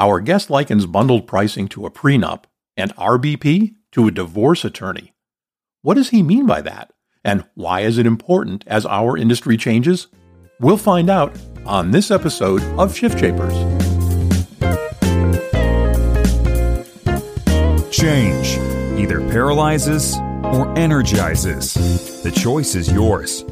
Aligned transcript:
Our 0.00 0.20
guest 0.20 0.48
likens 0.48 0.86
bundled 0.86 1.26
pricing 1.26 1.66
to 1.70 1.84
a 1.84 1.90
prenup 1.90 2.44
and 2.76 2.94
RBP 2.94 3.74
to 3.90 4.06
a 4.06 4.12
divorce 4.12 4.64
attorney. 4.64 5.12
What 5.82 5.94
does 5.94 6.10
he 6.10 6.22
mean 6.22 6.46
by 6.46 6.60
that? 6.60 6.92
And 7.24 7.44
why 7.54 7.80
is 7.80 7.98
it 7.98 8.06
important 8.06 8.62
as 8.68 8.86
our 8.86 9.16
industry 9.16 9.56
changes? 9.56 10.06
We'll 10.60 10.76
find 10.76 11.10
out 11.10 11.36
on 11.66 11.90
this 11.90 12.12
episode 12.12 12.62
of 12.78 12.96
Shift 12.96 13.18
Shapers. 13.18 13.52
Change 17.90 18.56
either 19.00 19.18
paralyzes 19.32 20.16
or 20.44 20.72
energizes. 20.78 22.22
The 22.22 22.30
choice 22.30 22.76
is 22.76 22.92
yours. 22.92 23.44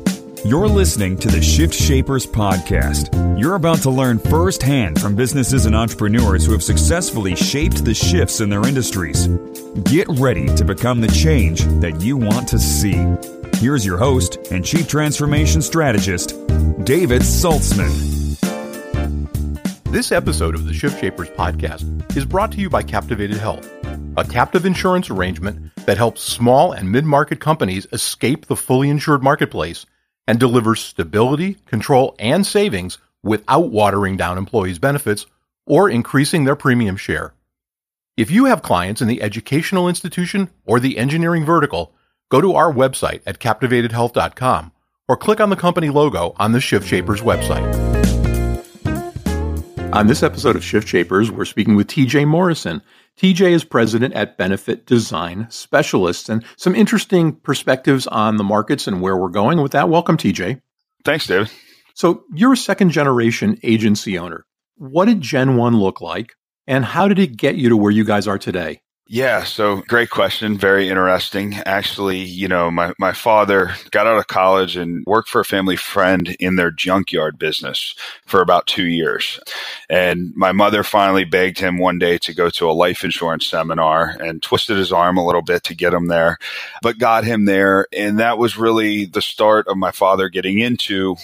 You're 0.46 0.68
listening 0.68 1.16
to 1.18 1.28
the 1.28 1.42
Shift 1.42 1.74
Shapers 1.74 2.24
podcast. 2.24 3.36
You're 3.36 3.56
about 3.56 3.78
to 3.78 3.90
learn 3.90 4.20
firsthand 4.20 5.00
from 5.00 5.16
businesses 5.16 5.66
and 5.66 5.74
entrepreneurs 5.74 6.46
who 6.46 6.52
have 6.52 6.62
successfully 6.62 7.34
shaped 7.34 7.84
the 7.84 7.92
shifts 7.92 8.40
in 8.40 8.48
their 8.48 8.64
industries. 8.64 9.26
Get 9.82 10.06
ready 10.08 10.46
to 10.54 10.64
become 10.64 11.00
the 11.00 11.08
change 11.08 11.64
that 11.80 12.00
you 12.00 12.16
want 12.16 12.46
to 12.50 12.60
see. 12.60 12.94
Here's 13.56 13.84
your 13.84 13.98
host 13.98 14.38
and 14.52 14.64
Chief 14.64 14.86
Transformation 14.86 15.62
Strategist, 15.62 16.28
David 16.84 17.22
Saltzman. 17.22 18.38
This 19.90 20.12
episode 20.12 20.54
of 20.54 20.64
the 20.64 20.74
Shift 20.74 21.00
Shapers 21.00 21.30
podcast 21.30 22.16
is 22.16 22.24
brought 22.24 22.52
to 22.52 22.60
you 22.60 22.70
by 22.70 22.84
Captivated 22.84 23.38
Health, 23.38 23.68
a 24.16 24.22
captive 24.22 24.64
insurance 24.64 25.10
arrangement 25.10 25.74
that 25.86 25.98
helps 25.98 26.22
small 26.22 26.70
and 26.70 26.92
mid 26.92 27.04
market 27.04 27.40
companies 27.40 27.88
escape 27.92 28.46
the 28.46 28.54
fully 28.54 28.90
insured 28.90 29.24
marketplace 29.24 29.86
and 30.26 30.40
delivers 30.40 30.80
stability, 30.80 31.54
control, 31.66 32.14
and 32.18 32.46
savings 32.46 32.98
without 33.22 33.70
watering 33.70 34.16
down 34.16 34.38
employees' 34.38 34.78
benefits 34.78 35.26
or 35.66 35.90
increasing 35.90 36.44
their 36.44 36.56
premium 36.56 36.96
share. 36.96 37.34
If 38.16 38.30
you 38.30 38.46
have 38.46 38.62
clients 38.62 39.02
in 39.02 39.08
the 39.08 39.20
educational 39.20 39.88
institution 39.88 40.48
or 40.64 40.80
the 40.80 40.96
engineering 40.96 41.44
vertical, 41.44 41.92
go 42.30 42.40
to 42.40 42.54
our 42.54 42.72
website 42.72 43.20
at 43.26 43.38
captivatedhealth.com 43.38 44.72
or 45.08 45.16
click 45.16 45.40
on 45.40 45.50
the 45.50 45.56
company 45.56 45.90
logo 45.90 46.34
on 46.38 46.52
the 46.52 46.60
Shift 46.60 46.88
Shapers 46.88 47.20
website. 47.20 47.86
On 49.92 50.06
this 50.06 50.22
episode 50.22 50.56
of 50.56 50.64
Shift 50.64 50.88
Shapers, 50.88 51.30
we're 51.30 51.44
speaking 51.44 51.76
with 51.76 51.86
TJ 51.86 52.26
Morrison. 52.26 52.82
TJ 53.18 53.52
is 53.52 53.64
president 53.64 54.12
at 54.12 54.36
Benefit 54.36 54.84
Design 54.84 55.46
Specialists 55.48 56.28
and 56.28 56.44
some 56.58 56.74
interesting 56.74 57.32
perspectives 57.32 58.06
on 58.06 58.36
the 58.36 58.44
markets 58.44 58.86
and 58.86 59.00
where 59.00 59.16
we're 59.16 59.30
going. 59.30 59.62
With 59.62 59.72
that, 59.72 59.88
welcome, 59.88 60.18
TJ. 60.18 60.60
Thanks, 61.02 61.26
David. 61.26 61.50
So, 61.94 62.24
you're 62.34 62.52
a 62.52 62.58
second 62.58 62.90
generation 62.90 63.58
agency 63.62 64.18
owner. 64.18 64.44
What 64.76 65.06
did 65.06 65.22
Gen 65.22 65.56
1 65.56 65.78
look 65.78 66.02
like, 66.02 66.34
and 66.66 66.84
how 66.84 67.08
did 67.08 67.18
it 67.18 67.38
get 67.38 67.54
you 67.54 67.70
to 67.70 67.76
where 67.76 67.90
you 67.90 68.04
guys 68.04 68.26
are 68.26 68.38
today? 68.38 68.82
Yeah, 69.08 69.44
so 69.44 69.82
great 69.82 70.10
question. 70.10 70.58
Very 70.58 70.88
interesting. 70.88 71.54
Actually, 71.64 72.18
you 72.18 72.48
know, 72.48 72.72
my, 72.72 72.92
my 72.98 73.12
father 73.12 73.72
got 73.92 74.08
out 74.08 74.18
of 74.18 74.26
college 74.26 74.76
and 74.76 75.04
worked 75.06 75.28
for 75.28 75.40
a 75.40 75.44
family 75.44 75.76
friend 75.76 76.34
in 76.40 76.56
their 76.56 76.72
junkyard 76.72 77.38
business 77.38 77.94
for 78.24 78.42
about 78.42 78.66
two 78.66 78.86
years. 78.86 79.38
And 79.88 80.34
my 80.34 80.50
mother 80.50 80.82
finally 80.82 81.22
begged 81.22 81.60
him 81.60 81.78
one 81.78 82.00
day 82.00 82.18
to 82.18 82.34
go 82.34 82.50
to 82.50 82.68
a 82.68 82.72
life 82.72 83.04
insurance 83.04 83.46
seminar 83.46 84.16
and 84.18 84.42
twisted 84.42 84.76
his 84.76 84.92
arm 84.92 85.18
a 85.18 85.24
little 85.24 85.42
bit 85.42 85.62
to 85.64 85.74
get 85.76 85.94
him 85.94 86.08
there, 86.08 86.38
but 86.82 86.98
got 86.98 87.22
him 87.22 87.44
there. 87.44 87.86
And 87.92 88.18
that 88.18 88.38
was 88.38 88.58
really 88.58 89.04
the 89.04 89.22
start 89.22 89.68
of 89.68 89.76
my 89.76 89.92
father 89.92 90.28
getting 90.28 90.58
into 90.58 91.14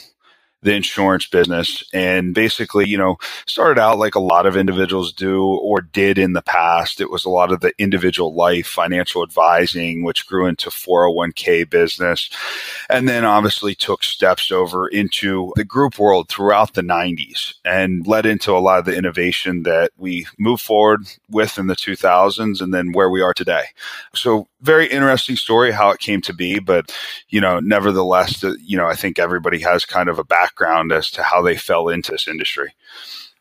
the 0.62 0.74
insurance 0.74 1.27
business 1.27 1.82
and 1.92 2.34
basically, 2.34 2.86
you 2.86 2.96
know, 2.96 3.16
started 3.46 3.80
out 3.80 3.98
like 3.98 4.14
a 4.14 4.20
lot 4.20 4.46
of 4.46 4.56
individuals 4.56 5.12
do 5.12 5.44
or 5.44 5.80
did 5.80 6.18
in 6.18 6.32
the 6.32 6.42
past. 6.42 7.00
It 7.00 7.10
was 7.10 7.24
a 7.24 7.30
lot 7.30 7.52
of 7.52 7.60
the 7.60 7.72
individual 7.78 8.34
life 8.34 8.66
financial 8.66 9.22
advising, 9.22 10.05
which 10.05 10.27
grew 10.27 10.46
into 10.46 10.70
401k 10.70 11.68
business. 11.68 12.30
And 12.88 13.08
then 13.08 13.24
obviously 13.24 13.74
took 13.74 14.05
steps 14.05 14.52
over 14.52 14.86
into 14.86 15.52
the 15.56 15.64
group 15.64 15.98
world 15.98 16.28
throughout 16.28 16.74
the 16.74 16.83
90s 16.83 17.55
and 17.64 18.06
led 18.06 18.24
into 18.24 18.52
a 18.52 18.58
lot 18.58 18.78
of 18.78 18.84
the 18.84 18.96
innovation 18.96 19.64
that 19.64 19.90
we 19.96 20.27
moved 20.39 20.62
forward 20.62 21.06
with 21.28 21.58
in 21.58 21.67
the 21.67 21.77
2000s 21.77 22.61
and 22.61 22.72
then 22.72 22.92
where 22.92 23.11
we 23.11 23.20
are 23.20 23.34
today. 23.34 23.64
So 24.14 24.48
very 24.62 24.86
interesting 24.86 25.36
story 25.36 25.73
how 25.73 25.90
it 25.90 25.98
came 25.98 26.20
to 26.23 26.33
be, 26.33 26.58
but 26.58 26.95
you 27.28 27.40
know, 27.40 27.61
nevertheless, 27.61 28.42
you 28.61 28.77
know, 28.77 28.86
I 28.86 28.95
think 28.95 29.18
everybody 29.18 29.61
has 29.61 29.84
kind 29.84 30.08
of 30.08 30.18
a 30.18 30.24
background 30.24 30.92
as 30.92 31.11
to 31.12 31.23
how 31.23 31.42
they 31.42 31.56
fell 31.56 31.89
into 31.89 32.12
this 32.12 32.28
industry. 32.28 32.72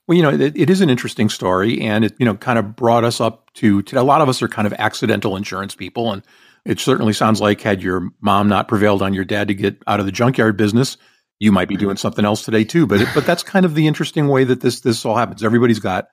Well, 0.07 0.17
you 0.17 0.23
know, 0.23 0.31
it, 0.31 0.57
it 0.57 0.69
is 0.69 0.81
an 0.81 0.89
interesting 0.89 1.29
story, 1.29 1.79
and 1.81 2.03
it 2.03 2.13
you 2.17 2.25
know 2.25 2.35
kind 2.35 2.59
of 2.59 2.75
brought 2.75 3.03
us 3.03 3.21
up 3.21 3.53
to, 3.55 3.81
to 3.83 4.01
a 4.01 4.03
lot 4.03 4.21
of 4.21 4.29
us 4.29 4.41
are 4.41 4.47
kind 4.47 4.65
of 4.65 4.73
accidental 4.73 5.35
insurance 5.35 5.75
people, 5.75 6.11
and 6.11 6.23
it 6.65 6.79
certainly 6.79 7.13
sounds 7.13 7.39
like 7.39 7.61
had 7.61 7.81
your 7.81 8.09
mom 8.19 8.49
not 8.49 8.67
prevailed 8.67 9.01
on 9.01 9.13
your 9.13 9.25
dad 9.25 9.47
to 9.47 9.53
get 9.53 9.81
out 9.87 9.99
of 9.99 10.05
the 10.05 10.11
junkyard 10.11 10.57
business, 10.57 10.97
you 11.39 11.51
might 11.51 11.67
be 11.67 11.75
mm-hmm. 11.75 11.85
doing 11.85 11.97
something 11.97 12.25
else 12.25 12.43
today 12.43 12.63
too. 12.63 12.85
But 12.85 13.07
but 13.13 13.25
that's 13.25 13.43
kind 13.43 13.65
of 13.65 13.75
the 13.75 13.87
interesting 13.87 14.27
way 14.27 14.43
that 14.43 14.61
this 14.61 14.81
this 14.81 15.05
all 15.05 15.15
happens. 15.15 15.43
Everybody's 15.43 15.79
got 15.79 16.07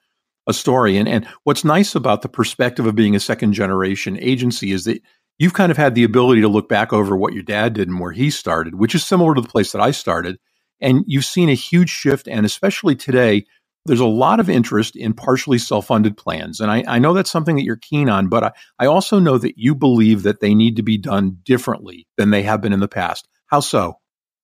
a 0.49 0.53
story. 0.53 0.97
And, 0.97 1.09
and 1.09 1.27
what's 1.45 1.65
nice 1.65 1.95
about 1.95 2.23
the 2.23 2.29
perspective 2.29 2.87
of 2.87 2.97
being 2.97 3.15
a 3.15 3.21
second 3.21 3.53
generation 3.53 4.19
agency 4.21 4.73
is 4.73 4.85
that 4.85 5.03
you've 5.39 5.53
kind 5.53 5.71
of 5.71 5.77
had 5.77 5.95
the 5.95 6.05
ability 6.05 6.41
to 6.41 6.49
look 6.49 6.69
back 6.69 6.93
over 6.93 7.17
what 7.17 7.35
your 7.35 7.43
dad 7.43 7.75
did 7.75 7.89
and 7.89 8.01
where 8.01 8.13
he 8.13 8.31
started, 8.31 8.75
which 8.75 8.95
is 8.95 9.05
similar 9.05 9.35
to 9.35 9.41
the 9.41 9.49
place 9.49 9.73
that 9.73 9.83
I 9.83 9.93
started. 9.93 10.39
And 10.81 11.05
you've 11.07 11.25
seen 11.25 11.49
a 11.51 11.55
huge 11.55 11.91
shift. 11.91 12.27
And 12.27 12.47
especially 12.47 12.97
today, 12.97 13.45
there's 13.85 14.01
a 14.01 14.07
lot 14.07 14.41
of 14.41 14.51
interest 14.51 14.97
in 14.97 15.15
partially 15.15 15.59
self 15.59 15.87
funded 15.87 16.17
plans. 16.17 16.61
And 16.61 16.71
I, 16.71 16.85
I, 16.87 16.99
know 16.99 17.15
that's 17.15 17.31
something 17.31 17.57
that 17.57 17.65
you're 17.65 17.77
keen 17.77 18.09
on, 18.09 18.29
but 18.29 18.45
I, 18.45 18.53
I 18.79 18.87
also 18.87 19.19
know 19.19 19.39
that 19.39 19.59
you 19.59 19.75
believe 19.75 20.23
that 20.25 20.41
they 20.41 20.55
need 20.55 20.77
to 20.77 20.83
be 20.83 20.99
done 20.99 21.39
differently 21.43 22.07
than 22.17 22.31
they 22.31 22.43
have 22.43 22.61
been 22.61 22.73
in 22.73 22.81
the 22.81 22.89
past. 22.89 23.29
How 23.47 23.61
so? 23.61 23.99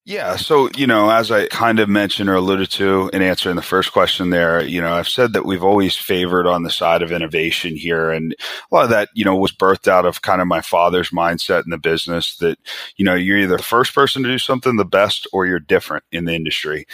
Yeah. 0.07 0.35
So, 0.35 0.69
you 0.77 0.85
know, 0.85 1.09
as 1.09 1.31
I 1.31 1.47
kind 1.47 1.79
of 1.79 1.89
mentioned 1.89 2.29
or 2.29 2.35
alluded 2.35 2.69
to 2.73 3.09
in 3.11 3.23
answering 3.23 3.55
the 3.55 3.63
first 3.63 3.91
question 3.91 4.29
there, 4.29 4.63
you 4.63 4.79
know, 4.79 4.93
I've 4.93 5.07
said 5.07 5.33
that 5.33 5.45
we've 5.45 5.63
always 5.63 5.95
favored 5.95 6.45
on 6.45 6.61
the 6.61 6.69
side 6.69 7.01
of 7.01 7.11
innovation 7.11 7.75
here. 7.75 8.11
And 8.11 8.35
a 8.71 8.75
lot 8.75 8.83
of 8.83 8.91
that, 8.91 9.09
you 9.15 9.25
know, 9.25 9.35
was 9.35 9.51
birthed 9.51 9.87
out 9.87 10.05
of 10.05 10.21
kind 10.21 10.41
of 10.41 10.47
my 10.47 10.61
father's 10.61 11.09
mindset 11.09 11.63
in 11.63 11.71
the 11.71 11.79
business 11.79 12.35
that, 12.35 12.59
you 12.97 13.03
know, 13.03 13.15
you're 13.15 13.39
either 13.39 13.57
the 13.57 13.63
first 13.63 13.95
person 13.95 14.21
to 14.21 14.29
do 14.29 14.37
something 14.37 14.75
the 14.75 14.85
best 14.85 15.25
or 15.33 15.47
you're 15.47 15.59
different 15.59 16.03
in 16.11 16.25
the 16.25 16.35
industry. 16.35 16.85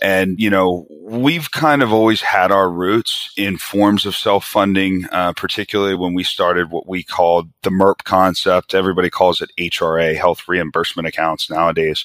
And, 0.00 0.38
you 0.38 0.48
know, 0.48 0.86
we've 1.02 1.50
kind 1.50 1.82
of 1.82 1.92
always 1.92 2.20
had 2.20 2.52
our 2.52 2.70
roots 2.70 3.32
in 3.36 3.58
forms 3.58 4.06
of 4.06 4.14
self 4.14 4.44
funding, 4.44 5.06
uh, 5.10 5.32
particularly 5.32 5.96
when 5.96 6.14
we 6.14 6.22
started 6.22 6.70
what 6.70 6.86
we 6.86 7.02
called 7.02 7.50
the 7.64 7.70
MERP 7.70 8.04
concept. 8.04 8.76
Everybody 8.76 9.10
calls 9.10 9.40
it 9.40 9.50
HRA, 9.58 10.14
health 10.16 10.46
reimbursement 10.46 11.08
accounts 11.08 11.50
nowadays. 11.50 12.04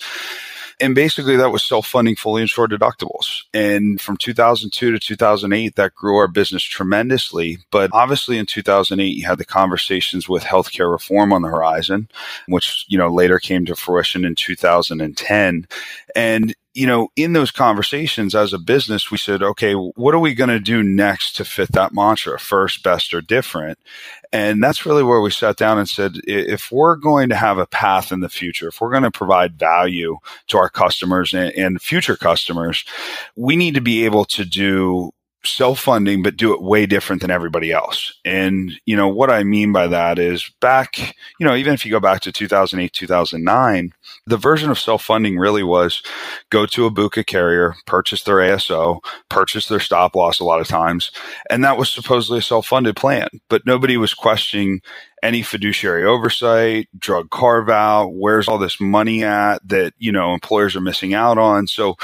And 0.79 0.93
basically, 0.93 1.37
that 1.37 1.51
was 1.51 1.63
self 1.63 1.87
funding 1.87 2.15
fully 2.15 2.41
insured 2.41 2.71
deductibles. 2.71 3.43
And 3.53 3.99
from 4.01 4.17
2002 4.17 4.91
to 4.91 4.99
2008, 4.99 5.75
that 5.75 5.95
grew 5.95 6.17
our 6.17 6.27
business 6.27 6.63
tremendously. 6.63 7.59
But 7.71 7.89
obviously, 7.93 8.37
in 8.37 8.45
2008, 8.45 9.05
you 9.05 9.25
had 9.25 9.37
the 9.37 9.45
conversations 9.45 10.27
with 10.27 10.43
healthcare 10.43 10.91
reform 10.91 11.31
on 11.31 11.41
the 11.41 11.47
horizon, 11.47 12.09
which, 12.47 12.85
you 12.89 12.97
know, 12.97 13.09
later 13.09 13.39
came 13.39 13.65
to 13.65 13.75
fruition 13.75 14.25
in 14.25 14.35
2010. 14.35 15.67
And 16.15 16.55
you 16.75 16.85
know, 16.85 17.07
in 17.15 17.31
those 17.31 17.51
conversations 17.51 18.35
as 18.35 18.51
a 18.51 18.59
business, 18.59 19.09
we 19.09 19.17
said, 19.17 19.41
okay, 19.41 19.73
what 19.73 20.13
are 20.13 20.19
we 20.19 20.35
going 20.35 20.49
to 20.49 20.59
do 20.59 20.83
next 20.83 21.37
to 21.37 21.45
fit 21.45 21.71
that 21.71 21.93
mantra? 21.93 22.37
First, 22.37 22.83
best, 22.83 23.13
or 23.13 23.21
different. 23.21 23.79
And 24.33 24.61
that's 24.61 24.85
really 24.85 25.03
where 25.03 25.21
we 25.21 25.31
sat 25.31 25.55
down 25.55 25.79
and 25.79 25.87
said, 25.87 26.15
if 26.27 26.73
we're 26.73 26.97
going 26.97 27.29
to 27.29 27.35
have 27.35 27.57
a 27.59 27.65
path 27.65 28.11
in 28.11 28.19
the 28.19 28.27
future, 28.27 28.67
if 28.67 28.81
we're 28.81 28.91
going 28.91 29.03
to 29.03 29.11
provide 29.11 29.57
value 29.57 30.17
to 30.47 30.57
our 30.57 30.69
customers 30.69 31.33
and, 31.33 31.53
and 31.53 31.81
future 31.81 32.17
customers, 32.17 32.83
we 33.37 33.55
need 33.55 33.75
to 33.75 33.81
be 33.81 34.03
able 34.03 34.25
to 34.25 34.43
do 34.43 35.13
self 35.45 35.79
funding, 35.79 36.23
but 36.23 36.37
do 36.37 36.53
it 36.53 36.61
way 36.61 36.85
different 36.85 37.21
than 37.21 37.31
everybody 37.31 37.71
else. 37.71 38.13
And, 38.23 38.71
you 38.85 38.95
know, 38.95 39.07
what 39.07 39.29
I 39.29 39.43
mean 39.43 39.71
by 39.71 39.87
that 39.87 40.19
is 40.19 40.49
back, 40.61 40.97
you 41.39 41.45
know, 41.45 41.55
even 41.55 41.73
if 41.73 41.85
you 41.85 41.91
go 41.91 41.99
back 41.99 42.21
to 42.21 42.31
2008, 42.31 42.91
2009, 42.93 43.93
the 44.25 44.37
version 44.37 44.71
of 44.71 44.79
self 44.79 45.03
funding 45.03 45.37
really 45.37 45.63
was 45.63 46.01
go 46.49 46.65
to 46.65 46.85
a 46.85 46.91
BUCA 46.91 47.25
carrier, 47.25 47.75
purchase 47.85 48.23
their 48.23 48.37
ASO, 48.37 48.99
purchase 49.29 49.67
their 49.67 49.79
stop 49.79 50.15
loss 50.15 50.39
a 50.39 50.45
lot 50.45 50.61
of 50.61 50.67
times. 50.67 51.11
And 51.49 51.63
that 51.63 51.77
was 51.77 51.89
supposedly 51.89 52.39
a 52.39 52.43
self 52.43 52.67
funded 52.67 52.95
plan, 52.95 53.27
but 53.49 53.65
nobody 53.65 53.97
was 53.97 54.13
questioning 54.13 54.81
any 55.23 55.41
fiduciary 55.41 56.05
oversight, 56.05 56.87
drug 56.97 57.29
carve 57.31 57.69
out, 57.69 58.09
where's 58.13 58.47
all 58.47 58.59
this 58.59 58.79
money 58.79 59.23
at 59.23 59.67
that, 59.67 59.93
you 59.97 60.11
know, 60.11 60.33
employers 60.33 60.75
are 60.75 60.81
missing 60.81 61.13
out 61.13 61.37
on. 61.37 61.67
So, 61.67 61.95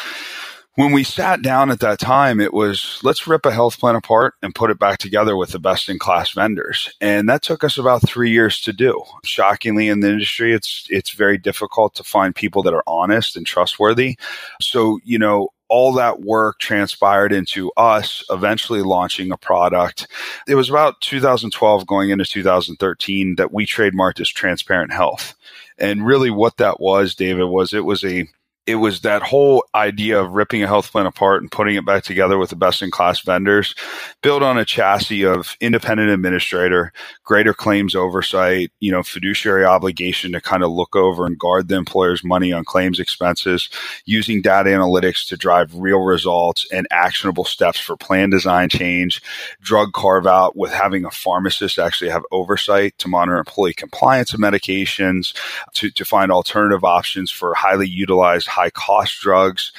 when 0.81 0.93
we 0.93 1.03
sat 1.03 1.43
down 1.43 1.69
at 1.69 1.79
that 1.81 1.99
time, 1.99 2.39
it 2.39 2.55
was 2.55 2.99
let's 3.03 3.27
rip 3.27 3.45
a 3.45 3.51
health 3.51 3.79
plan 3.79 3.95
apart 3.95 4.33
and 4.41 4.55
put 4.55 4.71
it 4.71 4.79
back 4.79 4.97
together 4.97 5.37
with 5.37 5.51
the 5.51 5.59
best 5.59 5.87
in 5.89 5.99
class 5.99 6.31
vendors. 6.31 6.91
And 6.99 7.29
that 7.29 7.43
took 7.43 7.63
us 7.63 7.77
about 7.77 8.01
three 8.01 8.31
years 8.31 8.59
to 8.61 8.73
do. 8.73 8.99
Shockingly, 9.23 9.89
in 9.89 9.99
the 9.99 10.09
industry, 10.09 10.55
it's 10.55 10.87
it's 10.89 11.11
very 11.11 11.37
difficult 11.37 11.93
to 11.95 12.03
find 12.03 12.33
people 12.33 12.63
that 12.63 12.73
are 12.73 12.83
honest 12.87 13.35
and 13.37 13.45
trustworthy. 13.45 14.17
So, 14.59 14.99
you 15.03 15.19
know, 15.19 15.49
all 15.69 15.93
that 15.93 16.21
work 16.21 16.57
transpired 16.57 17.31
into 17.31 17.71
us 17.77 18.25
eventually 18.31 18.81
launching 18.81 19.31
a 19.31 19.37
product. 19.37 20.07
It 20.47 20.55
was 20.55 20.67
about 20.67 20.99
2012 21.01 21.85
going 21.85 22.09
into 22.09 22.25
2013 22.25 23.35
that 23.35 23.53
we 23.53 23.67
trademarked 23.67 24.19
as 24.19 24.29
Transparent 24.29 24.91
Health. 24.91 25.35
And 25.77 26.07
really 26.07 26.31
what 26.31 26.57
that 26.57 26.79
was, 26.79 27.13
David, 27.13 27.45
was 27.45 27.71
it 27.71 27.85
was 27.85 28.03
a 28.03 28.27
it 28.71 28.75
was 28.75 29.01
that 29.01 29.21
whole 29.21 29.65
idea 29.75 30.17
of 30.17 30.31
ripping 30.31 30.63
a 30.63 30.67
health 30.67 30.93
plan 30.93 31.05
apart 31.05 31.41
and 31.41 31.51
putting 31.51 31.75
it 31.75 31.85
back 31.85 32.03
together 32.03 32.37
with 32.37 32.49
the 32.49 32.55
best 32.55 32.81
in 32.81 32.89
class 32.89 33.19
vendors, 33.19 33.75
built 34.23 34.41
on 34.41 34.57
a 34.57 34.63
chassis 34.63 35.23
of 35.23 35.57
independent 35.59 36.09
administrator, 36.09 36.93
greater 37.25 37.53
claims 37.53 37.95
oversight, 37.95 38.71
you 38.79 38.89
know, 38.89 39.03
fiduciary 39.03 39.65
obligation 39.65 40.31
to 40.31 40.39
kind 40.39 40.63
of 40.63 40.71
look 40.71 40.95
over 40.95 41.25
and 41.25 41.37
guard 41.37 41.67
the 41.67 41.75
employer's 41.75 42.23
money 42.23 42.53
on 42.53 42.63
claims 42.63 42.97
expenses, 42.97 43.69
using 44.05 44.41
data 44.41 44.69
analytics 44.69 45.27
to 45.27 45.35
drive 45.35 45.75
real 45.75 45.99
results 45.99 46.65
and 46.71 46.87
actionable 46.91 47.43
steps 47.43 47.77
for 47.77 47.97
plan 47.97 48.29
design 48.29 48.69
change, 48.69 49.21
drug 49.61 49.91
carve 49.91 50.25
out 50.25 50.55
with 50.55 50.71
having 50.71 51.03
a 51.03 51.11
pharmacist 51.11 51.77
actually 51.77 52.09
have 52.09 52.23
oversight 52.31 52.97
to 52.99 53.09
monitor 53.09 53.37
employee 53.37 53.73
compliance 53.73 54.33
of 54.33 54.39
medications, 54.39 55.37
to, 55.73 55.91
to 55.91 56.05
find 56.05 56.31
alternative 56.31 56.85
options 56.85 57.29
for 57.29 57.53
highly 57.53 57.87
utilized 57.87 58.47
high 58.47 58.60
cost 58.69 59.19
drugs. 59.21 59.71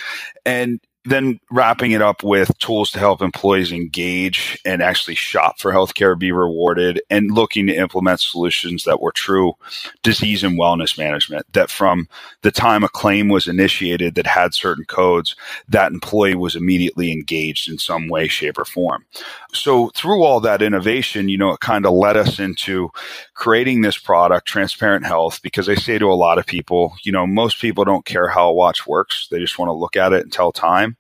And 0.44 0.81
then 1.05 1.40
wrapping 1.50 1.90
it 1.90 2.00
up 2.00 2.23
with 2.23 2.56
tools 2.58 2.90
to 2.93 2.99
help 2.99 3.23
employees 3.23 3.73
engage 3.73 4.61
and 4.64 4.81
actually 4.81 5.17
shop 5.17 5.58
for 5.58 5.73
healthcare, 5.73 6.17
be 6.17 6.31
rewarded, 6.31 7.00
and 7.11 7.32
looking 7.32 7.67
to 7.67 7.75
implement 7.75 8.20
solutions 8.20 8.84
that 8.84 9.00
were 9.00 9.11
true 9.11 9.55
disease 10.02 10.44
and 10.44 10.58
wellness 10.58 10.96
management. 10.96 11.44
That 11.55 11.70
from 11.70 12.08
the 12.43 12.52
time 12.52 12.84
a 12.84 12.88
claim 12.88 13.29
was 13.29 13.49
initiated 13.49 14.14
that 14.14 14.26
had 14.26 14.55
certain 14.55 14.84
codes, 14.84 15.34
that 15.69 15.93
employee 15.93 16.37
was 16.37 16.55
immediately 16.55 17.11
engaged 17.11 17.69
in 17.69 17.79
some 17.79 18.08
way, 18.08 18.29
shape, 18.29 18.58
or 18.58 18.64
form. 18.64 19.05
So 19.52 19.90
through 19.96 20.23
all 20.23 20.38
that 20.40 20.62
innovation, 20.62 21.29
you 21.29 21.37
know, 21.37 21.50
it 21.50 21.61
kind 21.61 21.84
of 21.84 21.93
led 21.93 22.17
us 22.17 22.38
into 22.38 22.90
creating 23.43 23.81
this 23.81 23.99
product, 23.99 24.47
Transparent 24.47 25.05
Health, 25.05 25.43
because 25.43 25.69
I 25.69 25.75
say 25.75 25.99
to 25.99 26.12
a 26.12 26.15
lot 26.15 26.39
of 26.39 26.47
people, 26.47 26.94
you 27.03 27.11
know, 27.11 27.27
most 27.27 27.61
people 27.61 27.85
don't 27.85 28.05
care 28.05 28.29
how 28.29 28.49
a 28.49 28.53
watch 28.53 28.87
works. 28.87 29.27
They 29.33 29.41
just 29.41 29.59
want 29.59 29.69
to 29.69 29.73
look 29.73 29.97
at 29.97 30.12
it 30.12 30.23
and 30.23 30.33
tell 30.33 30.53
time. 30.53 30.97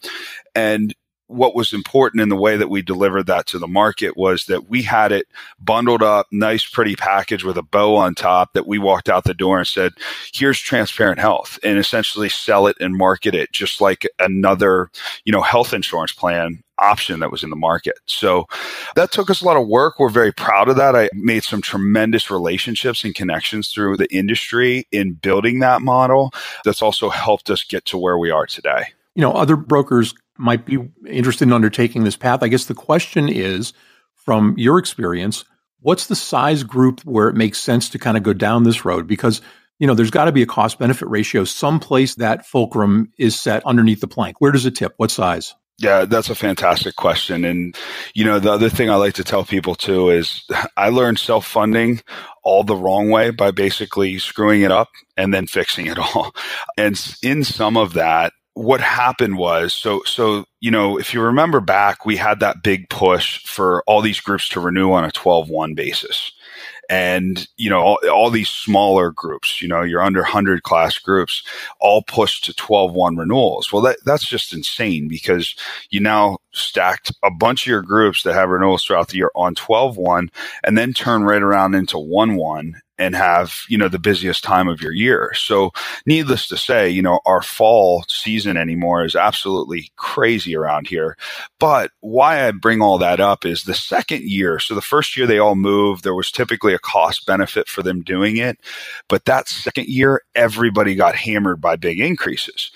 And 0.52 0.92
what 1.28 1.54
was 1.54 1.72
important 1.72 2.20
in 2.20 2.30
the 2.30 2.36
way 2.36 2.56
that 2.56 2.68
we 2.68 2.82
delivered 2.82 3.28
that 3.28 3.46
to 3.46 3.60
the 3.60 3.68
market 3.68 4.16
was 4.16 4.46
that 4.46 4.68
we 4.68 4.82
had 4.82 5.12
it 5.12 5.28
bundled 5.60 6.02
up, 6.02 6.26
nice, 6.32 6.68
pretty 6.68 6.96
package 6.96 7.44
with 7.44 7.56
a 7.56 7.62
bow 7.62 7.94
on 7.94 8.12
top 8.12 8.54
that 8.54 8.66
we 8.66 8.76
walked 8.76 9.08
out 9.08 9.22
the 9.22 9.34
door 9.34 9.58
and 9.58 9.68
said, 9.68 9.92
here's 10.34 10.58
transparent 10.58 11.20
health 11.20 11.60
and 11.62 11.78
essentially 11.78 12.28
sell 12.28 12.66
it 12.66 12.76
and 12.80 12.96
market 12.96 13.36
it 13.36 13.52
just 13.52 13.80
like 13.80 14.04
another, 14.18 14.90
you 15.24 15.32
know, 15.32 15.42
health 15.42 15.72
insurance 15.72 16.12
plan 16.12 16.60
option 16.82 17.20
that 17.20 17.30
was 17.30 17.42
in 17.42 17.50
the 17.50 17.56
market. 17.56 17.98
So 18.06 18.46
that 18.96 19.12
took 19.12 19.30
us 19.30 19.40
a 19.40 19.44
lot 19.44 19.56
of 19.56 19.68
work. 19.68 19.98
We're 19.98 20.08
very 20.08 20.32
proud 20.32 20.68
of 20.68 20.76
that. 20.76 20.96
I 20.96 21.08
made 21.14 21.44
some 21.44 21.62
tremendous 21.62 22.30
relationships 22.30 23.04
and 23.04 23.14
connections 23.14 23.68
through 23.68 23.96
the 23.96 24.12
industry 24.14 24.86
in 24.90 25.14
building 25.14 25.60
that 25.60 25.82
model. 25.82 26.32
That's 26.64 26.82
also 26.82 27.08
helped 27.08 27.50
us 27.50 27.64
get 27.64 27.84
to 27.86 27.98
where 27.98 28.18
we 28.18 28.30
are 28.30 28.46
today. 28.46 28.86
You 29.14 29.22
know, 29.22 29.32
other 29.32 29.56
brokers 29.56 30.14
might 30.38 30.64
be 30.64 30.78
interested 31.06 31.44
in 31.44 31.52
undertaking 31.52 32.04
this 32.04 32.16
path. 32.16 32.42
I 32.42 32.48
guess 32.48 32.64
the 32.64 32.74
question 32.74 33.28
is 33.28 33.72
from 34.14 34.54
your 34.56 34.78
experience, 34.78 35.44
what's 35.80 36.06
the 36.06 36.16
size 36.16 36.62
group 36.62 37.00
where 37.02 37.28
it 37.28 37.34
makes 37.34 37.60
sense 37.60 37.88
to 37.90 37.98
kind 37.98 38.16
of 38.16 38.22
go 38.22 38.32
down 38.32 38.64
this 38.64 38.84
road? 38.84 39.06
Because 39.06 39.40
you 39.78 39.88
know, 39.88 39.94
there's 39.94 40.12
got 40.12 40.26
to 40.26 40.32
be 40.32 40.42
a 40.42 40.46
cost 40.46 40.78
benefit 40.78 41.08
ratio 41.08 41.42
someplace 41.42 42.14
that 42.14 42.46
fulcrum 42.46 43.10
is 43.18 43.38
set 43.38 43.66
underneath 43.66 44.00
the 44.00 44.06
plank. 44.06 44.36
Where 44.40 44.52
does 44.52 44.64
it 44.64 44.76
tip? 44.76 44.94
What 44.96 45.10
size? 45.10 45.56
Yeah, 45.82 46.04
that's 46.04 46.30
a 46.30 46.36
fantastic 46.36 46.94
question. 46.94 47.44
And, 47.44 47.76
you 48.14 48.24
know, 48.24 48.38
the 48.38 48.52
other 48.52 48.68
thing 48.70 48.88
I 48.88 48.94
like 48.94 49.14
to 49.14 49.24
tell 49.24 49.44
people 49.44 49.74
too 49.74 50.10
is 50.10 50.44
I 50.76 50.90
learned 50.90 51.18
self 51.18 51.44
funding 51.44 52.00
all 52.44 52.62
the 52.62 52.76
wrong 52.76 53.10
way 53.10 53.30
by 53.30 53.50
basically 53.50 54.18
screwing 54.20 54.62
it 54.62 54.70
up 54.70 54.90
and 55.16 55.34
then 55.34 55.48
fixing 55.48 55.86
it 55.86 55.98
all. 56.14 56.34
And 56.78 57.00
in 57.22 57.42
some 57.42 57.76
of 57.76 57.94
that, 57.94 58.32
what 58.54 58.80
happened 58.82 59.38
was 59.38 59.72
so 59.72 60.02
so 60.04 60.44
you 60.60 60.70
know 60.70 60.98
if 60.98 61.14
you 61.14 61.22
remember 61.22 61.58
back 61.58 62.04
we 62.04 62.16
had 62.16 62.40
that 62.40 62.62
big 62.62 62.86
push 62.90 63.42
for 63.46 63.82
all 63.86 64.02
these 64.02 64.20
groups 64.20 64.46
to 64.46 64.60
renew 64.60 64.92
on 64.92 65.04
a 65.04 65.10
12-1 65.10 65.74
basis 65.74 66.32
and 66.92 67.48
you 67.56 67.70
know 67.70 67.80
all, 67.80 67.98
all, 68.12 68.28
these 68.28 68.50
smaller 68.50 69.12
groups 69.12 69.62
you 69.62 69.66
know 69.66 69.80
you're 69.80 70.02
under 70.02 70.20
100 70.20 70.62
class 70.62 70.98
groups 70.98 71.42
all 71.80 72.02
pushed 72.02 72.44
to 72.44 72.52
12-1 72.52 73.18
renewals. 73.18 73.72
Well 73.72 73.80
that, 73.82 73.96
that's 74.04 74.26
just 74.26 74.52
insane 74.52 75.08
because 75.08 75.56
you 75.88 76.00
now 76.00 76.36
stacked 76.52 77.10
a 77.22 77.30
bunch 77.30 77.62
of 77.62 77.70
your 77.70 77.80
groups 77.80 78.24
that 78.24 78.34
have 78.34 78.50
renewals 78.50 78.84
throughout 78.84 79.08
the 79.08 79.16
year 79.16 79.30
on 79.34 79.54
12-1 79.54 80.28
and 80.64 80.76
then 80.76 80.92
turn 80.92 81.22
right 81.22 81.42
around 81.42 81.74
into 81.74 81.96
1-1 81.96 82.74
and 82.98 83.16
have, 83.16 83.62
you 83.68 83.78
know, 83.78 83.88
the 83.88 83.98
busiest 83.98 84.44
time 84.44 84.68
of 84.68 84.80
your 84.80 84.92
year. 84.92 85.32
So 85.34 85.70
needless 86.06 86.46
to 86.48 86.56
say, 86.56 86.88
you 86.90 87.02
know, 87.02 87.20
our 87.26 87.42
fall 87.42 88.04
season 88.08 88.56
anymore 88.56 89.04
is 89.04 89.16
absolutely 89.16 89.90
crazy 89.96 90.54
around 90.54 90.86
here. 90.86 91.16
But 91.58 91.90
why 92.00 92.46
I 92.46 92.50
bring 92.52 92.82
all 92.82 92.98
that 92.98 93.20
up 93.20 93.44
is 93.44 93.64
the 93.64 93.74
second 93.74 94.22
year. 94.24 94.58
So 94.58 94.74
the 94.74 94.80
first 94.80 95.16
year 95.16 95.26
they 95.26 95.38
all 95.38 95.56
moved, 95.56 96.04
there 96.04 96.14
was 96.14 96.30
typically 96.30 96.74
a 96.74 96.78
cost 96.78 97.26
benefit 97.26 97.68
for 97.68 97.82
them 97.82 98.02
doing 98.02 98.36
it. 98.36 98.58
But 99.08 99.24
that 99.24 99.48
second 99.48 99.88
year, 99.88 100.22
everybody 100.34 100.94
got 100.94 101.14
hammered 101.14 101.60
by 101.60 101.76
big 101.76 101.98
increases. 101.98 102.70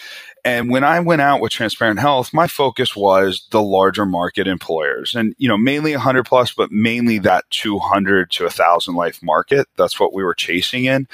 And 0.47 0.71
when 0.71 0.85
I 0.85 1.01
went 1.01 1.21
out 1.23 1.41
with 1.41 1.51
Transparent 1.51 1.99
Health, 1.99 2.33
my 2.33 2.47
focus 2.47 2.95
was 2.95 3.49
the 3.51 3.61
larger 3.61 4.07
market 4.07 4.47
employers 4.47 5.17
and, 5.17 5.35
you 5.39 5.49
know, 5.49 5.57
mainly 5.59 5.91
100 5.91 6.23
plus, 6.23 6.53
but 6.53 6.71
mainly 6.71 7.19
that 7.19 7.51
200 7.51 8.31
to 8.31 8.45
1,000 8.45 8.95
life 8.95 9.21
market. 9.25 9.67
That's 9.77 9.99
what 9.99 10.15
we 10.15 10.23
were 10.23 10.35
chasing 10.35 10.85
in. 10.85 11.09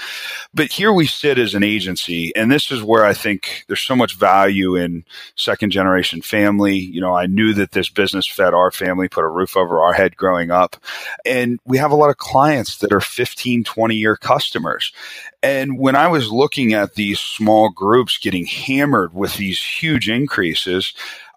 But 0.53 0.71
here 0.71 0.93
we 0.93 1.07
sit 1.07 1.39
as 1.39 1.55
an 1.55 1.63
agency. 1.63 2.37
And 2.37 2.53
this 2.53 2.71
is 2.71 2.83
where 2.83 3.07
I 3.07 3.15
think 3.15 3.65
there's 3.69 3.81
so 3.81 3.97
much 3.97 4.17
value 4.17 4.77
in 4.77 5.03
second 5.35 5.71
generation 5.71 6.21
family. 6.21 6.77
You 6.77 7.01
know, 7.01 7.17
I 7.17 7.25
knew 7.25 7.55
that 7.55 7.71
this 7.71 7.89
business 7.89 8.27
fed 8.27 8.53
our 8.53 8.71
family, 8.71 9.09
put 9.09 9.25
a 9.25 9.29
roof 9.29 9.57
over 9.57 9.81
our 9.81 9.95
head 9.95 10.15
growing 10.15 10.51
up. 10.51 10.77
And 11.25 11.59
we 11.65 11.79
have 11.79 11.91
a 11.91 11.97
lot 11.97 12.11
of 12.11 12.19
clients 12.19 12.77
that 12.81 12.93
are 12.93 13.01
15, 13.01 13.65
20 13.65 13.95
year 13.95 14.15
customers. 14.15 14.93
And 15.43 15.79
when 15.79 15.97
I 15.97 16.09
was 16.09 16.31
looking 16.31 16.73
at 16.73 16.95
these 16.95 17.19
small 17.19 17.71
groups 17.71 18.19
getting 18.19 18.47
hammered 18.47 19.13
with 19.13 19.37
these 19.37 19.63
huge 19.63 20.09
increases, 20.09 20.95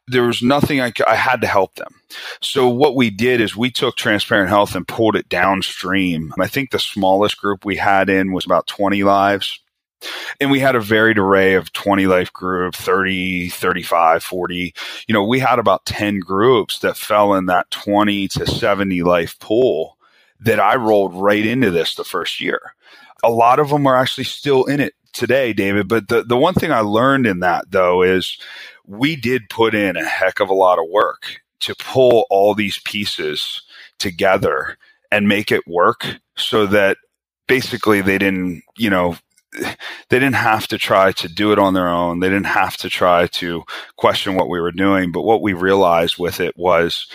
there 0.07 0.23
was 0.23 0.43
nothing 0.43 0.79
I, 0.79 0.91
I 1.07 1.15
had 1.15 1.41
to 1.41 1.47
help 1.47 1.75
them. 1.75 1.95
So 2.41 2.69
what 2.69 2.95
we 2.95 3.09
did 3.09 3.41
is 3.41 3.55
we 3.55 3.71
took 3.71 3.95
Transparent 3.95 4.49
Health 4.49 4.75
and 4.75 4.87
pulled 4.87 5.15
it 5.15 5.29
downstream. 5.29 6.31
I 6.39 6.47
think 6.47 6.69
the 6.69 6.79
smallest 6.79 7.37
group 7.37 7.65
we 7.65 7.75
had 7.75 8.09
in 8.09 8.31
was 8.31 8.45
about 8.45 8.67
20 8.67 9.03
lives. 9.03 9.59
And 10.39 10.51
we 10.51 10.59
had 10.59 10.75
a 10.75 10.79
varied 10.79 11.17
array 11.17 11.55
of 11.55 11.73
20 11.73 12.05
life 12.05 12.31
group, 12.31 12.75
30, 12.75 13.49
35, 13.49 14.23
40. 14.23 14.75
You 15.07 15.13
know, 15.13 15.25
we 15.25 15.39
had 15.39 15.57
about 15.57 15.85
10 15.85 16.19
groups 16.19 16.79
that 16.79 16.97
fell 16.97 17.33
in 17.33 17.47
that 17.47 17.71
20 17.71 18.27
to 18.27 18.45
70 18.45 19.01
life 19.01 19.39
pool 19.39 19.97
that 20.39 20.59
I 20.59 20.75
rolled 20.75 21.15
right 21.15 21.43
into 21.43 21.71
this 21.71 21.95
the 21.95 22.03
first 22.03 22.39
year 22.39 22.75
a 23.23 23.29
lot 23.29 23.59
of 23.59 23.69
them 23.69 23.87
are 23.87 23.95
actually 23.95 24.25
still 24.25 24.65
in 24.65 24.79
it 24.79 24.93
today, 25.13 25.53
David. 25.53 25.87
But 25.87 26.07
the, 26.07 26.23
the 26.23 26.37
one 26.37 26.53
thing 26.53 26.71
I 26.71 26.81
learned 26.81 27.25
in 27.25 27.39
that 27.39 27.65
though 27.71 28.03
is 28.03 28.37
we 28.85 29.15
did 29.15 29.49
put 29.49 29.73
in 29.73 29.97
a 29.97 30.05
heck 30.05 30.39
of 30.39 30.49
a 30.49 30.53
lot 30.53 30.79
of 30.79 30.85
work 30.89 31.41
to 31.61 31.75
pull 31.75 32.25
all 32.29 32.53
these 32.53 32.79
pieces 32.79 33.61
together 33.97 34.77
and 35.11 35.27
make 35.27 35.51
it 35.51 35.67
work 35.67 36.05
so 36.35 36.67
that 36.67 36.97
basically 37.47 38.01
they 38.01 38.17
didn't, 38.17 38.63
you 38.77 38.89
know, 38.89 39.17
they 40.09 40.19
didn't 40.19 40.35
have 40.35 40.67
to 40.67 40.77
try 40.77 41.13
to 41.13 41.29
do 41.29 41.53
it 41.53 41.59
on 41.59 41.73
their 41.73 41.87
own. 41.87 42.19
They 42.19 42.27
didn't 42.27 42.47
have 42.47 42.75
to 42.77 42.89
try 42.89 43.27
to 43.27 43.63
question 43.95 44.35
what 44.35 44.49
we 44.49 44.59
were 44.59 44.71
doing. 44.71 45.13
But 45.13 45.21
what 45.21 45.41
we 45.41 45.53
realized 45.53 46.17
with 46.17 46.41
it 46.41 46.57
was 46.57 47.07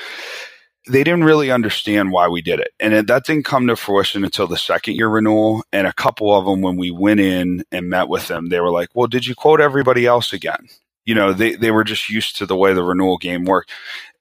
they 0.89 1.05
didn't 1.05 1.25
really 1.25 1.51
understand 1.51 2.11
why 2.11 2.29
we 2.29 2.41
did 2.41 2.59
it. 2.61 2.73
And 2.81 3.07
that 3.07 3.25
didn't 3.25 3.45
come 3.45 3.67
to 3.67 3.77
fruition 3.77 4.25
until 4.25 4.47
the 4.47 4.57
second 4.57 4.95
year 4.95 5.09
renewal. 5.09 5.63
And 5.73 5.87
a 5.87 5.93
couple 5.93 6.35
of 6.35 6.47
them, 6.47 6.63
when 6.63 6.77
we 6.77 6.91
went 6.91 7.21
in 7.21 7.65
and 7.71 7.91
met 7.91 8.09
with 8.09 8.29
them, 8.29 8.49
they 8.49 8.61
were 8.61 8.71
like, 8.71 8.89
well, 8.95 9.07
did 9.07 9.27
you 9.27 9.35
quote 9.35 9.61
everybody 9.61 10.07
else 10.07 10.33
again? 10.33 10.69
You 11.05 11.15
know, 11.15 11.33
they, 11.33 11.55
they 11.55 11.71
were 11.71 11.85
just 11.85 12.09
used 12.09 12.37
to 12.37 12.47
the 12.47 12.57
way 12.57 12.73
the 12.73 12.83
renewal 12.83 13.19
game 13.19 13.45
worked. 13.45 13.71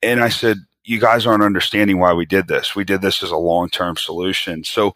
And 0.01 0.21
I 0.21 0.29
said, 0.29 0.57
you 0.83 0.99
guys 0.99 1.25
aren't 1.25 1.43
understanding 1.43 1.99
why 1.99 2.13
we 2.13 2.25
did 2.25 2.47
this. 2.47 2.75
We 2.75 2.83
did 2.83 3.01
this 3.01 3.21
as 3.21 3.31
a 3.31 3.37
long 3.37 3.69
term 3.69 3.95
solution. 3.95 4.63
So 4.63 4.93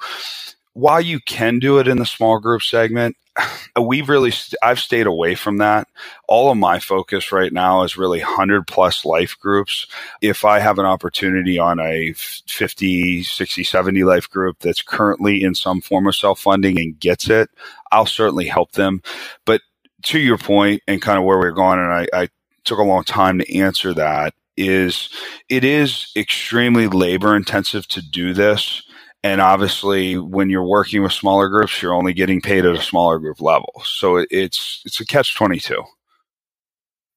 while 0.74 1.02
you 1.02 1.20
can 1.22 1.60
do 1.60 1.80
it 1.80 1.88
in 1.88 1.98
the 2.00 2.06
small 2.06 2.40
group 2.40 2.62
segment, 2.62 3.16
we've 3.82 4.10
really 4.10 4.32
st- 4.32 4.60
I've 4.64 4.80
stayed 4.80 5.08
away 5.08 5.36
from 5.36 5.58
that. 5.58 5.88
All 6.28 6.52
of 6.52 6.58
my 6.58 6.80
focus 6.80 7.32
right 7.32 7.54
now 7.54 7.84
is 7.84 7.98
really 7.98 8.20
100 8.20 8.68
plus 8.68 9.06
life 9.06 9.38
groups. 9.40 9.88
If 10.22 10.46
I 10.46 10.60
have 10.60 10.80
an 10.80 10.86
opportunity 10.86 11.60
on 11.60 11.80
a 11.80 12.14
50, 12.14 13.24
60, 13.24 13.64
70 13.64 14.04
life 14.04 14.30
group 14.30 14.60
that's 14.60 14.82
currently 14.82 15.44
in 15.44 15.56
some 15.56 15.82
form 15.82 16.08
of 16.08 16.16
self-funding 16.16 16.80
and 16.80 17.00
gets 17.00 17.30
it, 17.30 17.50
I'll 17.92 18.06
certainly 18.06 18.48
help 18.48 18.74
them. 18.74 19.02
But 19.46 19.62
to 20.04 20.20
your 20.20 20.38
point 20.38 20.84
and 20.88 21.02
kind 21.02 21.18
of 21.18 21.26
where 21.26 21.40
we're 21.40 21.52
going 21.52 21.80
and 21.80 21.92
I, 21.92 22.08
I 22.14 22.30
took 22.66 22.80
a 22.80 22.84
long 22.84 23.04
time 23.04 23.40
to 23.40 23.58
answer 23.58 23.94
that 23.94 24.34
is 24.58 25.10
it 25.50 25.64
is 25.64 26.12
extremely 26.16 26.88
labor 26.88 27.36
intensive 27.36 27.88
to 27.90 28.02
do 28.02 28.34
this. 28.34 28.84
And 29.24 29.40
obviously, 29.40 30.18
when 30.18 30.50
you're 30.50 30.68
working 30.68 31.02
with 31.02 31.14
smaller 31.14 31.48
groups, 31.48 31.82
you're 31.82 31.94
only 31.94 32.14
getting 32.14 32.42
paid 32.42 32.66
at 32.66 32.76
a 32.76 32.82
smaller 32.82 33.20
group 33.20 33.40
level. 33.40 33.82
So 33.86 34.26
it's 34.30 34.82
it's 34.86 35.00
a 35.00 35.06
catch 35.06 35.34
twenty 35.36 35.60
two. 35.60 35.84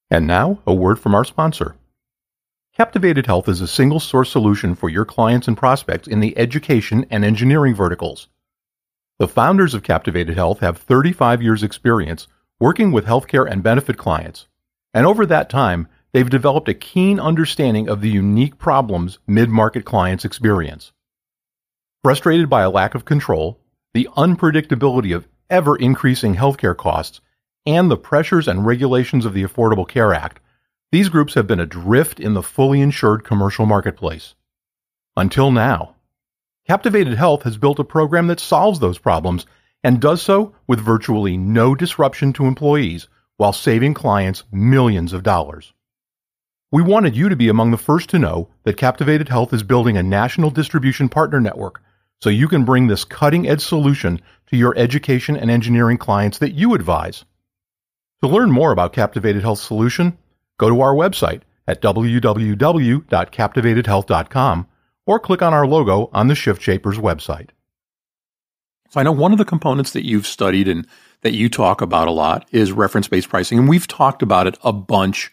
And 0.09 0.27
now, 0.27 0.61
a 0.67 0.73
word 0.73 1.01
from 1.01 1.17
our 1.17 1.25
sponsor. 1.25 1.75
Captivated 2.77 3.27
Health 3.27 3.49
is 3.49 3.61
a 3.61 3.67
single 3.67 3.99
source 3.99 4.31
solution 4.31 4.77
for 4.77 4.89
your 4.89 5.05
clients 5.05 5.49
and 5.49 5.57
prospects 5.57 6.07
in 6.07 6.21
the 6.21 6.37
education 6.39 7.07
and 7.11 7.25
engineering 7.25 7.75
verticals. 7.75 8.29
The 9.19 9.27
founders 9.27 9.75
of 9.75 9.83
Captivated 9.83 10.37
Health 10.37 10.61
have 10.61 10.79
35 10.79 11.43
years' 11.43 11.63
experience 11.63 12.29
working 12.61 12.93
with 12.93 13.07
healthcare 13.07 13.51
and 13.51 13.63
benefit 13.63 13.97
clients, 13.97 14.47
and 14.95 15.07
over 15.07 15.27
that 15.27 15.51
time, 15.51 15.89
they've 16.13 16.31
developed 16.31 16.69
a 16.69 16.75
keen 16.75 17.19
understanding 17.19 17.89
of 17.89 18.01
the 18.01 18.11
unique 18.11 18.59
problems 18.59 19.19
mid 19.27 19.49
market 19.49 19.85
clients 19.85 20.25
experience. 20.25 20.93
Frustrated 22.07 22.49
by 22.49 22.63
a 22.63 22.71
lack 22.71 22.95
of 22.95 23.05
control, 23.05 23.59
the 23.93 24.09
unpredictability 24.17 25.13
of 25.13 25.27
ever 25.51 25.75
increasing 25.75 26.37
healthcare 26.37 26.77
costs, 26.77 27.21
and 27.67 27.91
the 27.91 27.97
pressures 27.97 28.47
and 28.47 28.65
regulations 28.65 29.25
of 29.25 29.35
the 29.35 29.43
Affordable 29.43 29.89
Care 29.89 30.15
Act, 30.15 30.39
these 30.93 31.09
groups 31.09 31.35
have 31.35 31.49
been 31.49 31.59
adrift 31.59 32.21
in 32.21 32.35
the 32.35 32.45
fully 32.45 32.81
insured 32.81 33.25
commercial 33.25 33.67
marketplace. 33.67 34.37
Until 35.17 35.51
now. 35.51 35.97
Captivated 36.69 37.15
Health 37.15 37.43
has 37.43 37.59
built 37.59 37.81
a 37.81 37.85
program 37.85 38.29
that 38.29 38.39
solves 38.39 38.79
those 38.79 38.99
problems 38.99 39.45
and 39.83 40.01
does 40.01 40.23
so 40.23 40.55
with 40.69 40.79
virtually 40.79 41.37
no 41.37 41.75
disruption 41.75 42.33
to 42.35 42.47
employees 42.47 43.09
while 43.37 43.53
saving 43.53 43.95
clients 43.95 44.45
millions 44.53 45.13
of 45.13 45.25
dollars. 45.25 45.73
We 46.71 46.83
wanted 46.83 47.17
you 47.17 47.29
to 47.31 47.35
be 47.35 47.49
among 47.49 47.73
the 47.73 47.77
first 47.79 48.11
to 48.11 48.21
know 48.21 48.51
that 48.63 48.77
Captivated 48.77 49.29
Health 49.29 49.53
is 49.53 49.65
building 49.65 49.97
a 49.97 50.05
national 50.05 50.51
distribution 50.51 51.09
partner 51.09 51.41
network 51.41 51.83
so 52.21 52.31
you 52.31 52.49
can 52.49 52.65
bring 52.65 52.87
this 52.87 53.05
cutting 53.05 53.47
edge 53.49 53.63
solution 53.63 54.23
to 54.49 54.57
your 54.57 54.77
education 54.77 55.37
and 55.37 55.51
engineering 55.51 55.99
clients 55.99 56.39
that 56.39 56.53
you 56.53 56.75
advise. 56.75 57.25
To 58.23 58.29
learn 58.29 58.51
more 58.51 58.73
about 58.73 58.95
Captivated 58.95 59.43
Health 59.43 59.61
Solution, 59.61 60.17
go 60.59 60.71
to 60.71 60.81
our 60.81 60.95
website 60.95 61.43
at 61.67 61.83
www.captivatedhealth.com 61.83 64.67
or 65.07 65.21
click 65.21 65.43
on 65.43 65.55
our 65.55 65.67
logo 65.67 66.11
on 66.13 66.29
the 66.29 66.35
Shift 66.35 66.63
Shapers 66.63 66.99
website. 66.99 67.51
So 68.91 69.01
I 69.01 69.03
know 69.03 69.13
one 69.13 69.33
of 69.33 69.39
the 69.39 69.45
components 69.45 69.93
that 69.93 70.07
you've 70.07 70.27
studied 70.27 70.69
and 70.69 70.87
that 71.23 71.35
you 71.35 71.49
talk 71.49 71.81
about 71.81 72.09
a 72.09 72.13
lot 72.13 72.47
is 72.53 72.73
reference 72.73 73.09
based 73.09 73.29
pricing. 73.29 73.59
And 73.59 73.69
we've 73.69 73.87
talked 73.87 74.23
about 74.23 74.47
it 74.47 74.59
a 74.63 74.73
bunch 74.73 75.33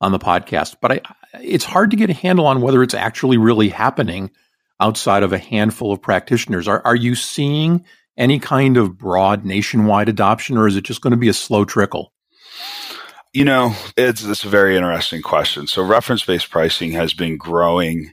on 0.00 0.12
the 0.12 0.18
podcast, 0.18 0.76
but 0.80 0.92
I, 0.92 1.00
it's 1.40 1.64
hard 1.64 1.90
to 1.90 1.96
get 1.96 2.10
a 2.10 2.14
handle 2.14 2.46
on 2.46 2.60
whether 2.60 2.82
it's 2.82 2.94
actually 2.94 3.38
really 3.38 3.68
happening 3.68 4.30
outside 4.80 5.22
of 5.22 5.32
a 5.32 5.38
handful 5.38 5.92
of 5.92 6.02
practitioners. 6.02 6.68
Are, 6.68 6.82
are 6.84 6.96
you 6.96 7.14
seeing 7.14 7.84
any 8.16 8.38
kind 8.38 8.76
of 8.76 8.98
broad 8.98 9.44
nationwide 9.44 10.08
adoption, 10.08 10.56
or 10.56 10.66
is 10.66 10.76
it 10.76 10.84
just 10.84 11.00
going 11.00 11.12
to 11.12 11.16
be 11.16 11.28
a 11.28 11.34
slow 11.34 11.64
trickle? 11.64 12.12
You 13.32 13.44
know, 13.44 13.74
it's, 13.96 14.22
it's 14.24 14.44
a 14.44 14.48
very 14.48 14.76
interesting 14.76 15.22
question. 15.22 15.66
So, 15.66 15.82
reference 15.84 16.24
based 16.24 16.50
pricing 16.50 16.92
has 16.92 17.14
been 17.14 17.36
growing 17.36 18.12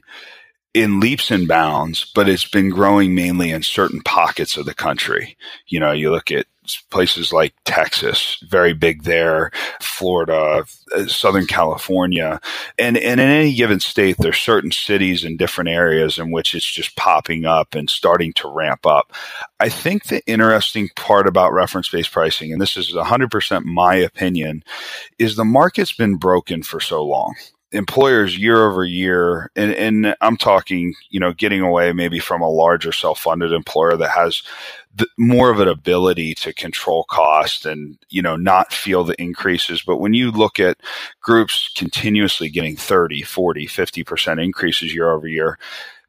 in 0.74 1.00
leaps 1.00 1.30
and 1.30 1.46
bounds, 1.46 2.10
but 2.14 2.28
it's 2.28 2.48
been 2.48 2.70
growing 2.70 3.14
mainly 3.14 3.50
in 3.50 3.62
certain 3.62 4.00
pockets 4.00 4.56
of 4.56 4.64
the 4.64 4.74
country. 4.74 5.36
You 5.68 5.80
know, 5.80 5.92
you 5.92 6.10
look 6.10 6.32
at 6.32 6.46
places 6.90 7.32
like 7.32 7.54
Texas, 7.64 8.42
very 8.48 8.72
big 8.72 9.02
there, 9.02 9.50
Florida, 9.80 10.64
uh, 10.94 11.06
Southern 11.06 11.46
California. 11.46 12.40
And, 12.78 12.96
and 12.96 13.20
in 13.20 13.28
any 13.28 13.54
given 13.54 13.80
state, 13.80 14.16
there's 14.18 14.38
certain 14.38 14.70
cities 14.70 15.24
and 15.24 15.38
different 15.38 15.70
areas 15.70 16.18
in 16.18 16.30
which 16.30 16.54
it's 16.54 16.70
just 16.70 16.96
popping 16.96 17.44
up 17.44 17.74
and 17.74 17.90
starting 17.90 18.32
to 18.34 18.48
ramp 18.48 18.86
up. 18.86 19.12
I 19.60 19.68
think 19.68 20.04
the 20.04 20.24
interesting 20.26 20.88
part 20.96 21.26
about 21.26 21.52
reference 21.52 21.88
based 21.88 22.12
pricing, 22.12 22.52
and 22.52 22.60
this 22.60 22.76
is 22.76 22.92
100% 22.92 23.64
my 23.64 23.96
opinion, 23.96 24.62
is 25.18 25.36
the 25.36 25.44
market's 25.44 25.92
been 25.92 26.16
broken 26.16 26.62
for 26.62 26.80
so 26.80 27.04
long 27.04 27.34
employers 27.72 28.38
year 28.38 28.68
over 28.68 28.84
year, 28.84 29.50
and, 29.56 29.72
and 29.74 30.14
I'm 30.20 30.36
talking, 30.36 30.94
you 31.10 31.18
know, 31.18 31.32
getting 31.32 31.62
away 31.62 31.92
maybe 31.92 32.18
from 32.18 32.42
a 32.42 32.50
larger 32.50 32.92
self-funded 32.92 33.52
employer 33.52 33.96
that 33.96 34.10
has 34.10 34.42
the, 34.94 35.06
more 35.18 35.50
of 35.50 35.60
an 35.60 35.68
ability 35.68 36.34
to 36.34 36.52
control 36.52 37.04
cost 37.04 37.66
and, 37.66 37.98
you 38.10 38.22
know, 38.22 38.36
not 38.36 38.72
feel 38.72 39.04
the 39.04 39.20
increases. 39.20 39.82
But 39.82 39.98
when 39.98 40.14
you 40.14 40.30
look 40.30 40.60
at 40.60 40.80
groups 41.20 41.72
continuously 41.76 42.48
getting 42.48 42.76
30, 42.76 43.22
40, 43.22 43.66
50% 43.66 44.44
increases 44.44 44.94
year 44.94 45.10
over 45.10 45.26
year, 45.26 45.58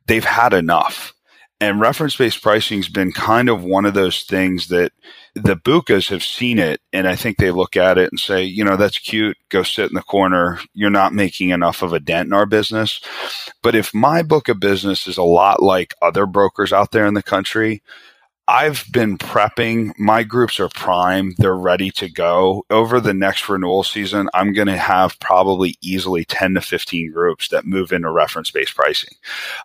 they've 0.07 0.25
had 0.25 0.53
enough. 0.53 1.13
And 1.61 1.79
reference 1.79 2.17
based 2.17 2.41
pricing 2.41 2.79
has 2.79 2.89
been 2.89 3.13
kind 3.13 3.47
of 3.47 3.63
one 3.63 3.85
of 3.85 3.93
those 3.93 4.23
things 4.23 4.67
that 4.67 4.91
the 5.33 5.55
BUCAs 5.55 6.09
have 6.09 6.23
seen 6.23 6.59
it. 6.59 6.81
And 6.91 7.07
I 7.07 7.15
think 7.15 7.37
they 7.37 7.51
look 7.51 7.77
at 7.77 7.97
it 7.97 8.11
and 8.11 8.19
say, 8.19 8.43
you 8.43 8.65
know, 8.65 8.75
that's 8.75 8.99
cute. 8.99 9.37
Go 9.47 9.63
sit 9.63 9.89
in 9.89 9.95
the 9.95 10.01
corner. 10.01 10.59
You're 10.73 10.89
not 10.89 11.13
making 11.13 11.51
enough 11.51 11.81
of 11.81 11.93
a 11.93 12.01
dent 12.01 12.27
in 12.27 12.33
our 12.33 12.45
business. 12.45 12.99
But 13.61 13.75
if 13.75 13.93
my 13.93 14.23
book 14.23 14.49
of 14.49 14.59
business 14.59 15.07
is 15.07 15.17
a 15.17 15.23
lot 15.23 15.63
like 15.63 15.93
other 16.01 16.25
brokers 16.25 16.73
out 16.73 16.91
there 16.91 17.05
in 17.05 17.13
the 17.13 17.23
country, 17.23 17.81
I've 18.53 18.85
been 18.91 19.17
prepping. 19.17 19.97
My 19.97 20.21
groups 20.21 20.59
are 20.59 20.69
prime. 20.69 21.33
They're 21.39 21.57
ready 21.57 21.89
to 21.89 22.07
go. 22.07 22.67
Over 22.69 22.99
the 22.99 23.13
next 23.13 23.49
renewal 23.49 23.81
season, 23.81 24.29
I'm 24.31 24.53
going 24.53 24.67
to 24.67 24.77
have 24.77 25.19
probably 25.19 25.75
easily 25.81 26.23
10 26.23 26.53
to 26.53 26.61
15 26.61 27.11
groups 27.11 27.47
that 27.47 27.65
move 27.65 27.91
into 27.91 28.11
reference 28.11 28.51
based 28.51 28.75
pricing. 28.75 29.09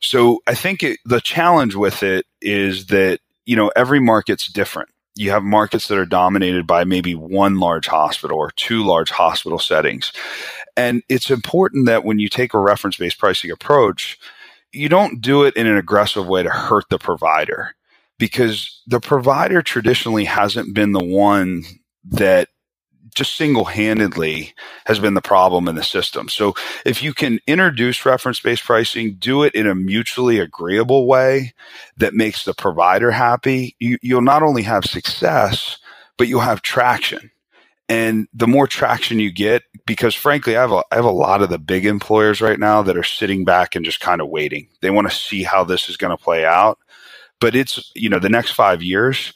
So 0.00 0.40
I 0.47 0.54
think 0.54 0.83
it, 0.83 1.00
the 1.04 1.21
challenge 1.21 1.75
with 1.75 2.02
it 2.02 2.25
is 2.40 2.87
that, 2.87 3.21
you 3.45 3.57
know, 3.57 3.71
every 3.76 4.00
market's 4.00 4.47
different. 4.47 4.88
You 5.16 5.33
have 5.33 5.42
markets 5.42 5.88
that 5.88 5.99
are 5.99 6.07
dominated 6.07 6.66
by 6.66 6.85
maybe 6.85 7.14
one 7.14 7.61
large 7.61 7.88
hospital 7.88 8.38
or 8.38 8.52
two 8.52 8.87
large 8.87 9.11
hospital 9.11 9.59
settings. 9.59 10.14
And 10.78 11.02
it's 11.11 11.30
important 11.30 11.85
that 11.87 12.04
when 12.04 12.18
you 12.18 12.30
take 12.30 12.54
a 12.54 12.59
reference 12.59 12.97
based 12.97 13.18
pricing 13.18 13.50
approach, 13.50 14.18
you 14.73 14.88
don't 14.88 15.21
do 15.21 15.45
it 15.45 15.57
in 15.57 15.66
an 15.66 15.76
aggressive 15.76 16.26
way 16.26 16.42
to 16.42 16.49
hurt 16.49 16.85
the 16.88 16.99
provider 16.99 17.75
because 18.18 18.82
the 18.87 19.00
provider 19.00 19.62
traditionally 19.62 20.25
hasn't 20.25 20.75
been 20.75 20.92
the 20.92 21.04
one 21.04 21.62
that 22.04 22.48
just 23.14 23.37
single 23.37 23.64
handedly 23.64 24.54
has 24.87 24.98
been 24.98 25.14
the 25.14 25.22
problem 25.22 25.66
in 25.66 25.75
the 25.75 25.82
system. 25.82 26.28
So 26.28 26.54
if 26.84 27.02
you 27.02 27.14
can 27.14 27.40
introduce 27.46 28.06
reference 28.06 28.40
based 28.40 28.64
pricing, 28.64 29.16
do 29.18 29.42
it 29.42 29.54
in 29.54 29.66
a 29.66 29.75
mutually 29.75 30.38
agreeable 30.38 31.06
way 31.06 31.52
that 31.96 32.14
makes 32.14 32.44
the 32.44 32.54
provider 32.54 33.10
happy, 33.10 33.76
you, 33.78 33.98
you'll 34.02 34.22
not 34.22 34.42
only 34.42 34.62
have 34.62 34.84
success, 34.84 35.78
but 36.16 36.28
you'll 36.28 36.40
have 36.40 36.62
traction. 36.62 37.30
And 37.88 38.28
the 38.34 38.46
more 38.46 38.66
traction 38.66 39.18
you 39.18 39.32
get, 39.32 39.62
because 39.87 40.14
frankly, 40.14 40.56
I 40.56 40.60
have 40.60 40.72
a, 40.72 40.84
I 40.92 40.96
have 40.96 41.06
a 41.06 41.10
lot 41.10 41.40
of 41.40 41.48
the 41.48 41.58
big 41.58 41.87
employers 41.87 42.42
right 42.42 42.58
now 42.58 42.82
that 42.82 42.98
are 42.98 43.02
sitting 43.02 43.46
back 43.46 43.75
and 43.75 43.84
just 43.84 44.00
kind 44.00 44.20
of 44.20 44.28
waiting. 44.28 44.68
They 44.82 44.90
want 44.90 45.10
to 45.10 45.16
see 45.16 45.42
how 45.42 45.64
this 45.64 45.88
is 45.88 45.96
going 45.96 46.14
to 46.14 46.22
play 46.22 46.44
out. 46.44 46.78
But 47.40 47.54
it's, 47.54 47.92
you 47.95 48.09
know, 48.09 48.18
the 48.18 48.28
next 48.28 48.52
five 48.52 48.83
years, 48.83 49.33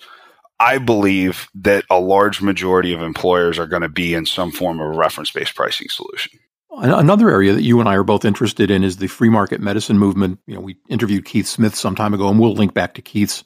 I 0.59 0.79
believe 0.79 1.49
that 1.57 1.85
a 1.91 1.99
large 1.99 2.41
majority 2.41 2.93
of 2.93 3.03
employers 3.03 3.59
are 3.59 3.67
going 3.67 3.83
to 3.83 3.89
be 3.89 4.15
in 4.15 4.27
some 4.27 4.51
form 4.51 4.81
of 4.81 4.87
a 4.87 4.97
reference 4.97 5.31
based 5.31 5.55
pricing 5.55 5.89
solution. 5.89 6.39
Another 6.75 7.31
area 7.31 7.53
that 7.53 7.63
you 7.63 7.81
and 7.81 7.89
I 7.89 7.97
are 7.97 8.05
both 8.05 8.25
interested 8.25 8.71
in 8.71 8.83
is 8.83 8.97
the 8.97 9.07
free 9.07 9.29
market 9.29 9.61
medicine 9.61 9.99
movement. 9.99 10.39
You 10.47 10.55
know, 10.55 10.61
we 10.61 10.79
interviewed 10.89 11.27
Keith 11.27 11.47
Smith 11.47 11.75
some 11.75 11.95
time 11.95 12.15
ago, 12.15 12.29
and 12.29 12.41
we'll 12.41 12.55
link 12.55 12.73
back 12.73 12.95
to 12.95 13.03
Keith's 13.03 13.45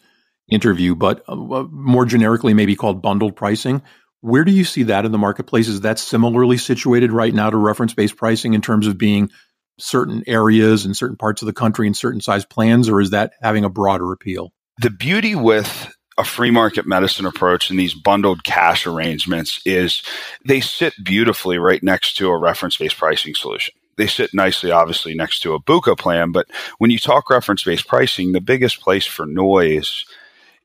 interview, 0.49 0.95
but 0.95 1.25
uh, 1.29 1.35
more 1.35 2.05
generically, 2.05 2.55
maybe 2.55 2.77
called 2.77 3.03
bundled 3.03 3.35
pricing. 3.35 3.83
Where 4.21 4.45
do 4.45 4.53
you 4.53 4.65
see 4.65 4.85
that 4.85 5.05
in 5.05 5.13
the 5.13 5.19
marketplace? 5.19 5.67
Is 5.69 5.81
that 5.81 5.99
similarly 5.99 6.57
situated 6.57 7.13
right 7.13 7.35
now 7.35 7.51
to 7.51 7.57
reference 7.57 7.95
based 7.95 8.17
pricing 8.17 8.55
in 8.55 8.61
terms 8.61 8.87
of 8.87 8.97
being 8.97 9.31
certain 9.79 10.23
areas 10.27 10.85
and 10.85 10.97
certain 10.97 11.17
parts 11.17 11.43
of 11.43 11.47
the 11.47 11.53
country 11.53 11.87
and 11.87 11.97
certain 11.97 12.21
size 12.21 12.45
plans, 12.45 12.89
or 12.89 13.01
is 13.01 13.11
that 13.11 13.33
having 13.43 13.65
a 13.65 13.71
broader 13.71 14.13
appeal? 14.13 14.53
The 14.79 14.91
beauty 14.91 15.35
with 15.35 15.93
a 16.19 16.25
free 16.25 16.51
market 16.51 16.87
medicine 16.87 17.27
approach 17.27 17.71
and 17.71 17.79
these 17.79 17.95
bundled 17.95 18.43
cash 18.43 18.87
arrangements 18.87 19.61
is 19.67 20.03
they 20.47 20.61
sit 20.61 20.95
beautifully 21.03 21.59
right 21.59 21.83
next 21.83 22.17
to 22.17 22.29
a 22.29 22.39
reference 22.39 22.77
based 22.77 22.97
pricing 22.97 23.35
solution. 23.35 23.75
They 23.97 24.07
sit 24.07 24.35
nicely, 24.35 24.71
obviously, 24.71 25.15
next 25.15 25.41
to 25.41 25.55
a 25.55 25.61
BUCA 25.61 25.99
plan. 25.99 26.33
But 26.33 26.47
when 26.79 26.91
you 26.91 26.99
talk 26.99 27.31
reference 27.31 27.65
based 27.65 27.87
pricing, 27.87 28.33
the 28.33 28.41
biggest 28.41 28.81
place 28.81 29.07
for 29.07 29.27
noise 29.27 30.05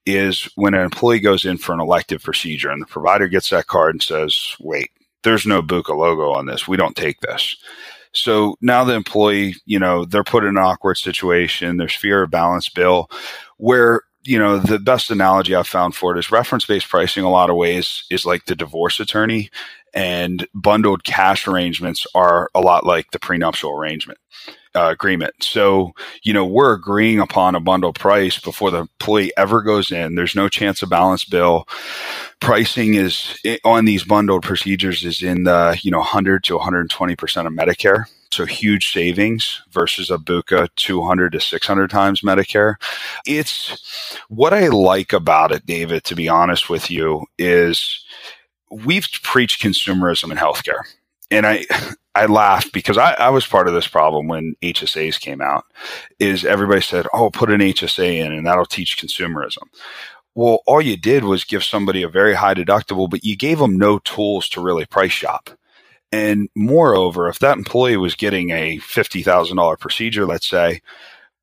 is 0.05 0.49
when 0.55 0.73
an 0.73 0.81
employee 0.81 1.19
goes 1.19 1.45
in 1.45 1.57
for 1.57 1.73
an 1.73 1.79
elective 1.79 2.23
procedure 2.23 2.69
and 2.69 2.81
the 2.81 2.87
provider 2.87 3.27
gets 3.27 3.49
that 3.49 3.67
card 3.67 3.95
and 3.95 4.03
says, 4.03 4.55
wait, 4.59 4.89
there's 5.23 5.45
no 5.45 5.61
BUCA 5.61 5.95
logo 5.95 6.31
on 6.31 6.45
this. 6.45 6.67
We 6.67 6.77
don't 6.77 6.95
take 6.95 7.19
this. 7.21 7.55
So 8.13 8.55
now 8.61 8.83
the 8.83 8.93
employee, 8.93 9.55
you 9.65 9.79
know, 9.79 10.05
they're 10.05 10.23
put 10.23 10.43
in 10.43 10.49
an 10.49 10.57
awkward 10.57 10.95
situation. 10.95 11.77
There's 11.77 11.95
fear 11.95 12.23
of 12.23 12.31
balance 12.31 12.69
bill 12.69 13.09
where 13.57 14.01
you 14.23 14.37
know, 14.37 14.59
the 14.59 14.79
best 14.79 15.09
analogy 15.09 15.55
I've 15.55 15.67
found 15.67 15.95
for 15.95 16.15
it 16.15 16.19
is 16.19 16.31
reference 16.31 16.65
based 16.65 16.89
pricing, 16.89 17.23
a 17.23 17.29
lot 17.29 17.49
of 17.49 17.55
ways, 17.55 18.03
is 18.09 18.25
like 18.25 18.45
the 18.45 18.55
divorce 18.55 18.99
attorney, 18.99 19.49
and 19.93 20.47
bundled 20.53 21.03
cash 21.03 21.47
arrangements 21.47 22.05
are 22.13 22.49
a 22.53 22.61
lot 22.61 22.85
like 22.85 23.11
the 23.11 23.19
prenuptial 23.19 23.71
arrangement. 23.71 24.19
Uh, 24.73 24.87
agreement. 24.89 25.33
So, 25.41 25.91
you 26.23 26.31
know, 26.31 26.45
we're 26.45 26.73
agreeing 26.73 27.19
upon 27.19 27.55
a 27.55 27.59
bundle 27.59 27.91
price 27.91 28.39
before 28.39 28.71
the 28.71 28.79
employee 28.79 29.33
ever 29.35 29.61
goes 29.61 29.91
in. 29.91 30.15
There's 30.15 30.33
no 30.33 30.47
chance 30.47 30.81
of 30.81 30.89
balance 30.89 31.25
bill. 31.25 31.67
Pricing 32.39 32.93
is 32.93 33.37
on 33.65 33.83
these 33.83 34.05
bundled 34.05 34.43
procedures 34.43 35.03
is 35.03 35.21
in 35.21 35.43
the, 35.43 35.77
you 35.83 35.91
know, 35.91 35.97
100 35.97 36.45
to 36.45 36.57
120% 36.57 37.45
of 37.45 37.51
Medicare. 37.51 38.05
So 38.31 38.45
huge 38.45 38.93
savings 38.93 39.61
versus 39.71 40.09
a 40.09 40.17
BUCA 40.17 40.69
200 40.77 41.33
to 41.33 41.41
600 41.41 41.89
times 41.89 42.21
Medicare. 42.21 42.75
It's 43.25 44.17
what 44.29 44.53
I 44.53 44.67
like 44.67 45.11
about 45.11 45.51
it, 45.51 45.65
David, 45.65 46.05
to 46.05 46.15
be 46.15 46.29
honest 46.29 46.69
with 46.69 46.89
you, 46.89 47.25
is 47.37 48.05
we've 48.71 49.09
preached 49.21 49.61
consumerism 49.61 50.31
in 50.31 50.37
healthcare. 50.37 50.83
And 51.31 51.47
I, 51.47 51.65
I 52.15 52.25
laugh 52.25 52.69
because 52.73 52.97
I, 52.97 53.13
I, 53.13 53.29
was 53.29 53.47
part 53.47 53.69
of 53.69 53.73
this 53.73 53.87
problem 53.87 54.27
when 54.27 54.55
HSAs 54.61 55.17
came 55.17 55.41
out. 55.41 55.63
Is 56.19 56.43
everybody 56.43 56.81
said, 56.81 57.07
"Oh, 57.13 57.29
put 57.29 57.49
an 57.49 57.61
HSA 57.61 58.17
in, 58.25 58.33
and 58.33 58.45
that'll 58.45 58.65
teach 58.65 58.97
consumerism." 58.97 59.63
Well, 60.35 60.59
all 60.67 60.81
you 60.81 60.97
did 60.97 61.23
was 61.23 61.45
give 61.45 61.63
somebody 61.63 62.03
a 62.03 62.09
very 62.09 62.33
high 62.33 62.53
deductible, 62.53 63.09
but 63.09 63.23
you 63.23 63.37
gave 63.37 63.59
them 63.59 63.77
no 63.77 63.99
tools 63.99 64.49
to 64.49 64.61
really 64.61 64.85
price 64.85 65.11
shop. 65.13 65.49
And 66.11 66.49
moreover, 66.53 67.29
if 67.29 67.39
that 67.39 67.57
employee 67.57 67.97
was 67.97 68.15
getting 68.15 68.49
a 68.49 68.79
fifty 68.79 69.23
thousand 69.23 69.55
dollar 69.55 69.77
procedure, 69.77 70.25
let's 70.25 70.47
say, 70.47 70.81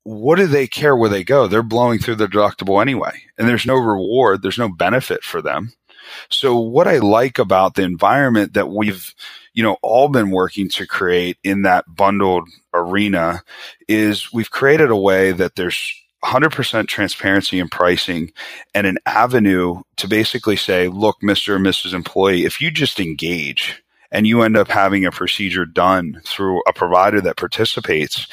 what 0.03 0.37
do 0.37 0.45
they 0.45 0.67
care 0.67 0.95
where 0.95 1.09
they 1.09 1.23
go? 1.23 1.47
They're 1.47 1.63
blowing 1.63 1.97
through 1.97 2.15
the 2.15 2.27
deductible 2.27 2.79
anyway, 2.79 3.23
and 3.39 3.47
there's 3.49 3.65
no 3.65 3.75
reward, 3.75 4.43
there's 4.43 4.59
no 4.59 4.69
benefit 4.69 5.23
for 5.23 5.41
them. 5.41 5.71
So 6.29 6.57
what 6.57 6.87
I 6.87 6.97
like 6.97 7.39
about 7.39 7.75
the 7.75 7.83
environment 7.83 8.53
that 8.53 8.69
we've, 8.69 9.13
you 9.53 9.63
know, 9.63 9.77
all 9.81 10.09
been 10.09 10.31
working 10.31 10.69
to 10.69 10.87
create 10.87 11.37
in 11.43 11.63
that 11.63 11.85
bundled 11.87 12.47
arena 12.73 13.41
is 13.87 14.31
we've 14.31 14.51
created 14.51 14.89
a 14.89 14.95
way 14.95 15.31
that 15.31 15.55
there's 15.55 15.93
100% 16.23 16.87
transparency 16.87 17.59
in 17.59 17.69
pricing 17.69 18.31
and 18.73 18.85
an 18.85 18.97
avenue 19.05 19.81
to 19.97 20.07
basically 20.07 20.55
say, 20.55 20.87
look, 20.87 21.17
Mr. 21.23 21.55
and 21.55 21.65
Mrs. 21.65 21.93
Employee, 21.93 22.45
if 22.45 22.61
you 22.61 22.71
just 22.71 22.99
engage 22.99 23.81
and 24.11 24.27
you 24.27 24.41
end 24.41 24.57
up 24.57 24.67
having 24.67 25.05
a 25.05 25.11
procedure 25.11 25.65
done 25.65 26.19
through 26.25 26.61
a 26.67 26.73
provider 26.73 27.21
that 27.21 27.37
participates, 27.37 28.27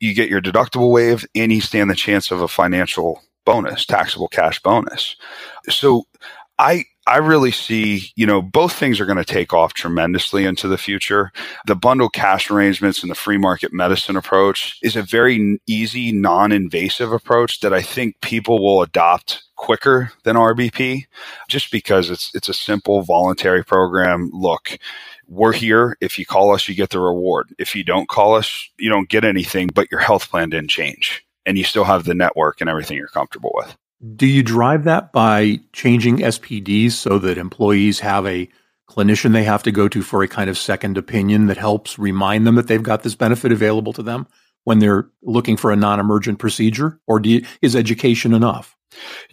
you 0.00 0.14
get 0.14 0.28
your 0.28 0.42
deductible 0.42 0.90
waived 0.90 1.26
and 1.34 1.52
you 1.52 1.60
stand 1.60 1.88
the 1.88 1.94
chance 1.94 2.30
of 2.30 2.42
a 2.42 2.48
financial 2.48 3.22
bonus, 3.44 3.86
taxable 3.86 4.28
cash 4.28 4.60
bonus. 4.60 5.16
So 5.68 6.04
I 6.58 6.84
I 7.06 7.16
really 7.16 7.50
see, 7.50 8.12
you 8.14 8.26
know, 8.26 8.40
both 8.40 8.74
things 8.74 9.00
are 9.00 9.06
going 9.06 9.18
to 9.18 9.24
take 9.24 9.52
off 9.52 9.74
tremendously 9.74 10.44
into 10.44 10.68
the 10.68 10.78
future. 10.78 11.32
The 11.66 11.74
bundle 11.74 12.08
cash 12.08 12.48
arrangements 12.48 13.02
and 13.02 13.10
the 13.10 13.16
free 13.16 13.38
market 13.38 13.72
medicine 13.72 14.16
approach 14.16 14.78
is 14.82 14.94
a 14.94 15.02
very 15.02 15.58
easy, 15.66 16.12
non-invasive 16.12 17.10
approach 17.12 17.58
that 17.60 17.72
I 17.72 17.82
think 17.82 18.20
people 18.20 18.62
will 18.62 18.82
adopt 18.82 19.42
quicker 19.56 20.12
than 20.22 20.36
RBP 20.36 21.04
just 21.48 21.72
because 21.72 22.10
it's 22.10 22.30
it's 22.34 22.48
a 22.48 22.54
simple 22.54 23.02
voluntary 23.02 23.64
program. 23.64 24.30
Look, 24.32 24.78
we're 25.26 25.52
here. 25.52 25.96
If 26.00 26.18
you 26.18 26.26
call 26.26 26.54
us, 26.54 26.68
you 26.68 26.74
get 26.76 26.90
the 26.90 27.00
reward. 27.00 27.52
If 27.58 27.74
you 27.74 27.82
don't 27.82 28.08
call 28.08 28.34
us, 28.36 28.68
you 28.78 28.88
don't 28.90 29.08
get 29.08 29.24
anything, 29.24 29.68
but 29.74 29.90
your 29.90 30.00
health 30.00 30.30
plan 30.30 30.50
didn't 30.50 30.70
change 30.70 31.24
and 31.46 31.58
you 31.58 31.64
still 31.64 31.84
have 31.84 32.04
the 32.04 32.14
network 32.14 32.60
and 32.60 32.70
everything 32.70 32.96
you're 32.96 33.08
comfortable 33.08 33.50
with. 33.54 33.76
Do 34.16 34.26
you 34.26 34.42
drive 34.42 34.84
that 34.84 35.12
by 35.12 35.60
changing 35.72 36.18
SPDs 36.18 36.92
so 36.92 37.18
that 37.18 37.38
employees 37.38 38.00
have 38.00 38.26
a 38.26 38.48
clinician 38.88 39.32
they 39.32 39.44
have 39.44 39.62
to 39.62 39.72
go 39.72 39.88
to 39.88 40.02
for 40.02 40.22
a 40.22 40.28
kind 40.28 40.50
of 40.50 40.58
second 40.58 40.98
opinion 40.98 41.46
that 41.46 41.56
helps 41.56 41.98
remind 41.98 42.46
them 42.46 42.56
that 42.56 42.66
they've 42.66 42.82
got 42.82 43.04
this 43.04 43.14
benefit 43.14 43.52
available 43.52 43.92
to 43.92 44.02
them 44.02 44.26
when 44.64 44.78
they're 44.78 45.08
looking 45.22 45.56
for 45.56 45.70
a 45.70 45.76
non-emergent 45.76 46.38
procedure 46.38 47.00
or 47.06 47.20
you, 47.22 47.44
is 47.60 47.76
education 47.76 48.32
enough? 48.32 48.76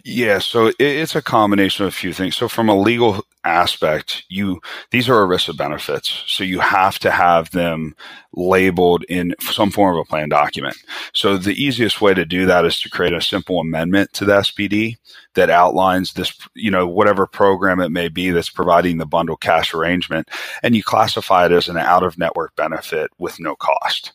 Yeah, 0.04 0.38
so 0.38 0.72
it's 0.78 1.14
a 1.14 1.22
combination 1.22 1.84
of 1.84 1.88
a 1.92 1.96
few 1.96 2.12
things. 2.12 2.36
So 2.36 2.48
from 2.48 2.68
a 2.68 2.78
legal 2.78 3.24
aspect, 3.44 4.24
you 4.28 4.60
these 4.90 5.08
are 5.08 5.26
ERISA 5.26 5.56
benefits, 5.56 6.24
so 6.26 6.44
you 6.44 6.60
have 6.60 6.98
to 7.00 7.10
have 7.10 7.50
them 7.50 7.94
labeled 8.32 9.04
in 9.04 9.34
some 9.40 9.70
form 9.70 9.96
of 9.96 10.00
a 10.00 10.08
plan 10.08 10.28
document. 10.28 10.76
So 11.12 11.36
the 11.36 11.62
easiest 11.62 12.00
way 12.00 12.14
to 12.14 12.24
do 12.24 12.46
that 12.46 12.64
is 12.64 12.80
to 12.80 12.90
create 12.90 13.12
a 13.12 13.20
simple 13.20 13.60
amendment 13.60 14.12
to 14.14 14.24
the 14.24 14.38
SPD 14.38 14.96
that 15.34 15.50
outlines 15.50 16.14
this, 16.14 16.32
you 16.54 16.70
know, 16.70 16.86
whatever 16.86 17.26
program 17.26 17.80
it 17.80 17.90
may 17.90 18.08
be 18.08 18.30
that's 18.30 18.50
providing 18.50 18.98
the 18.98 19.06
bundle 19.06 19.36
cash 19.36 19.74
arrangement, 19.74 20.30
and 20.62 20.74
you 20.74 20.82
classify 20.82 21.46
it 21.46 21.52
as 21.52 21.68
an 21.68 21.76
out 21.76 22.02
of 22.02 22.18
network 22.18 22.56
benefit 22.56 23.10
with 23.18 23.38
no 23.38 23.56
cost. 23.56 24.12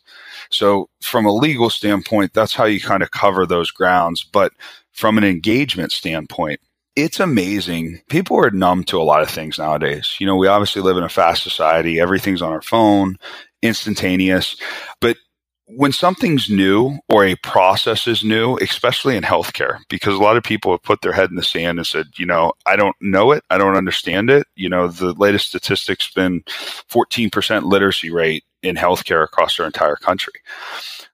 So 0.50 0.88
from 1.02 1.26
a 1.26 1.32
legal 1.32 1.70
standpoint, 1.70 2.32
that's 2.32 2.54
how 2.54 2.64
you 2.64 2.80
kind 2.80 3.02
of 3.02 3.10
cover 3.10 3.46
those 3.46 3.70
grounds, 3.70 4.24
but 4.24 4.52
from 4.92 5.18
an 5.18 5.24
engagement 5.24 5.92
standpoint, 5.92 6.60
it's 6.96 7.20
amazing. 7.20 8.00
People 8.08 8.38
are 8.38 8.50
numb 8.50 8.82
to 8.84 9.00
a 9.00 9.04
lot 9.04 9.22
of 9.22 9.28
things 9.28 9.58
nowadays. 9.58 10.16
You 10.18 10.26
know, 10.26 10.36
we 10.36 10.46
obviously 10.46 10.80
live 10.80 10.96
in 10.96 11.04
a 11.04 11.08
fast 11.10 11.42
society. 11.42 12.00
Everything's 12.00 12.40
on 12.40 12.52
our 12.52 12.62
phone, 12.62 13.16
instantaneous. 13.62 14.56
But 15.00 15.18
when 15.66 15.92
something's 15.92 16.48
new 16.48 16.98
or 17.08 17.24
a 17.24 17.34
process 17.36 18.06
is 18.06 18.24
new, 18.24 18.56
especially 18.58 19.16
in 19.16 19.24
healthcare, 19.24 19.78
because 19.88 20.14
a 20.14 20.22
lot 20.22 20.36
of 20.36 20.44
people 20.44 20.70
have 20.70 20.82
put 20.82 21.02
their 21.02 21.12
head 21.12 21.28
in 21.28 21.36
the 21.36 21.42
sand 21.42 21.78
and 21.78 21.86
said, 21.86 22.06
you 22.16 22.24
know, 22.24 22.52
I 22.64 22.76
don't 22.76 22.96
know 23.00 23.32
it. 23.32 23.44
I 23.50 23.58
don't 23.58 23.76
understand 23.76 24.30
it. 24.30 24.46
You 24.54 24.68
know, 24.68 24.88
the 24.88 25.12
latest 25.14 25.48
statistics 25.48 26.10
been 26.12 26.42
14% 26.46 27.64
literacy 27.64 28.10
rate 28.10 28.44
in 28.66 28.76
healthcare 28.76 29.24
across 29.24 29.58
our 29.58 29.66
entire 29.66 29.96
country. 29.96 30.34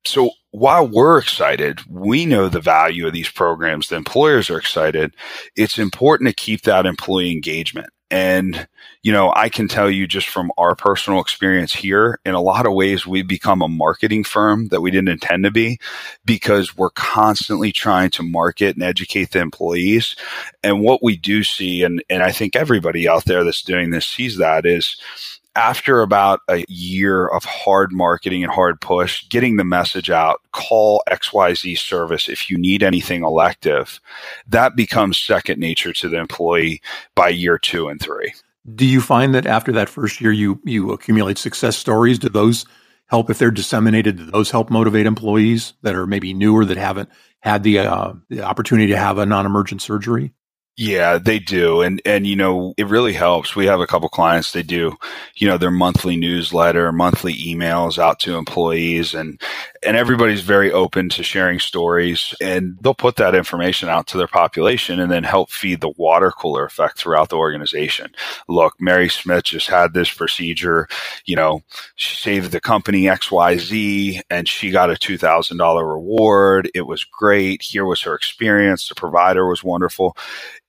So 0.05 0.31
while 0.51 0.87
we're 0.87 1.19
excited, 1.19 1.81
we 1.89 2.27
know 2.27 2.49
the 2.49 2.61
value 2.61 3.07
of 3.07 3.13
these 3.13 3.31
programs. 3.31 3.89
The 3.89 3.97
employers 3.97 4.51
are 4.51 4.59
excited. 4.59 5.15
It's 5.57 5.79
important 5.79 6.29
to 6.29 6.35
keep 6.35 6.63
that 6.63 6.87
employee 6.87 7.33
engagement. 7.33 7.91
And, 8.11 8.69
you 9.03 9.11
know, 9.11 9.33
I 9.35 9.49
can 9.49 9.69
tell 9.69 9.91
you 9.91 10.07
just 10.07 10.29
from 10.29 10.53
our 10.59 10.77
personal 10.77 11.19
experience 11.19 11.73
here, 11.73 12.21
in 12.27 12.35
a 12.35 12.43
lot 12.43 12.67
of 12.67 12.75
ways, 12.75 13.07
we've 13.07 13.27
become 13.27 13.63
a 13.63 13.69
marketing 13.69 14.23
firm 14.23 14.69
that 14.69 14.83
we 14.83 14.91
didn't 14.91 15.09
intend 15.09 15.45
to 15.45 15.51
be 15.51 15.79
because 16.27 16.77
we're 16.77 16.91
constantly 16.91 17.73
trying 17.73 18.11
to 18.11 18.23
market 18.23 18.77
and 18.77 18.83
educate 18.83 19.31
the 19.31 19.41
employees. 19.41 20.15
And 20.63 20.83
what 20.83 21.03
we 21.03 21.17
do 21.17 21.43
see, 21.43 21.85
and, 21.85 22.05
and 22.11 22.23
I 22.23 22.33
think 22.33 22.55
everybody 22.55 23.09
out 23.09 23.25
there 23.25 23.45
that's 23.45 23.63
doing 23.63 23.89
this 23.89 24.05
sees 24.05 24.37
that 24.37 24.67
is, 24.67 24.99
after 25.55 26.01
about 26.01 26.41
a 26.49 26.65
year 26.69 27.27
of 27.27 27.45
hard 27.45 27.93
marketing 27.93 28.43
and 28.43 28.53
hard 28.53 28.81
push, 28.81 29.29
getting 29.29 29.57
the 29.57 29.65
message 29.65 30.11
out, 30.11 30.41
call 30.53 31.03
XYZ 31.11 31.79
service 31.79 32.29
if 32.29 32.51
you 32.51 32.57
need 32.57 32.83
anything 32.83 33.23
elective, 33.23 34.01
that 34.49 34.77
becomes 34.77 35.19
second 35.19 35.61
nature 35.61 35.93
to 35.93 36.09
the 36.09 36.19
employee 36.19 36.81
by 37.15 37.29
year 37.29 37.59
two 37.59 37.89
and 37.89 38.01
three. 38.01 38.33
Do 38.75 38.87
you 38.87 39.01
find 39.01 39.35
that 39.35 39.47
after 39.47 39.73
that 39.73 39.89
first 39.89 40.21
year 40.21 40.33
you 40.33 40.61
you 40.65 40.93
accumulate 40.93 41.39
success 41.39 41.77
stories? 41.77 42.19
Do 42.19 42.29
those 42.29 42.65
help 43.07 43.29
if 43.29 43.39
they're 43.39 43.51
disseminated? 43.51 44.17
Do 44.17 44.31
those 44.31 44.51
help 44.51 44.71
motivate 44.71 45.07
employees 45.07 45.75
that 45.83 45.95
are 45.95 46.07
maybe 46.07 46.33
newer 46.33 46.65
that 46.65 46.77
haven't 46.77 47.11
had 47.41 47.65
the, 47.65 47.81
uh, 47.81 48.13
the 48.31 48.43
opportunity 48.43 48.93
to 48.93 48.97
have 48.97 49.19
a 49.19 49.27
non-emergent 49.27 49.83
surgery? 49.83 50.33
Yeah, 50.79 51.19
they 51.19 51.39
do. 51.39 51.83
And, 51.83 52.01
and, 52.07 52.27
you 52.27 52.35
know, 52.35 52.73
it 52.79 52.87
really 52.87 53.13
helps. 53.13 53.55
We 53.55 53.67
have 53.67 53.81
a 53.81 53.87
couple 53.87 54.09
clients, 54.09 54.53
they 54.53 54.63
do, 54.63 54.97
you 55.37 55.47
know, 55.47 55.59
their 55.59 55.71
monthly 55.71 56.17
newsletter, 56.17 56.91
monthly 56.93 57.35
emails 57.35 57.99
out 57.99 58.19
to 58.21 58.37
employees 58.39 59.13
and, 59.13 59.39
and 59.85 59.99
everybody's 59.99 60.41
very 60.41 60.73
open 60.73 61.11
to 61.11 61.23
sharing 61.23 61.59
stories 61.59 62.35
and 62.41 62.79
they'll 62.81 62.95
put 62.95 63.17
that 63.17 63.35
information 63.35 63.91
out 63.91 64.07
to 64.07 64.17
their 64.17 64.27
population 64.27 64.99
and 64.99 65.11
then 65.13 65.25
help 65.25 65.51
feed 65.51 65.83
the 65.83 65.93
water 65.99 66.31
cooler 66.31 66.65
effect 66.65 66.97
throughout 66.97 67.29
the 67.29 67.37
organization. 67.37 68.11
Look, 68.49 68.75
Mary 68.81 69.11
Smith 69.11 69.45
just 69.45 69.69
had 69.69 69.93
this 69.93 70.11
procedure, 70.11 70.89
you 71.27 71.37
know, 71.37 71.61
she 71.97 72.17
saved 72.17 72.51
the 72.51 72.61
company 72.63 73.03
XYZ 73.03 74.23
and 74.31 74.49
she 74.49 74.71
got 74.71 74.91
a 74.91 74.95
$2,000 74.95 75.87
reward. 75.87 76.71
It 76.75 76.87
was 76.87 77.05
great. 77.05 77.61
Here 77.61 77.85
was 77.85 78.01
her 78.03 78.15
experience. 78.15 78.89
The 78.89 78.95
provider 78.95 79.47
was 79.47 79.63
wonderful 79.63 80.17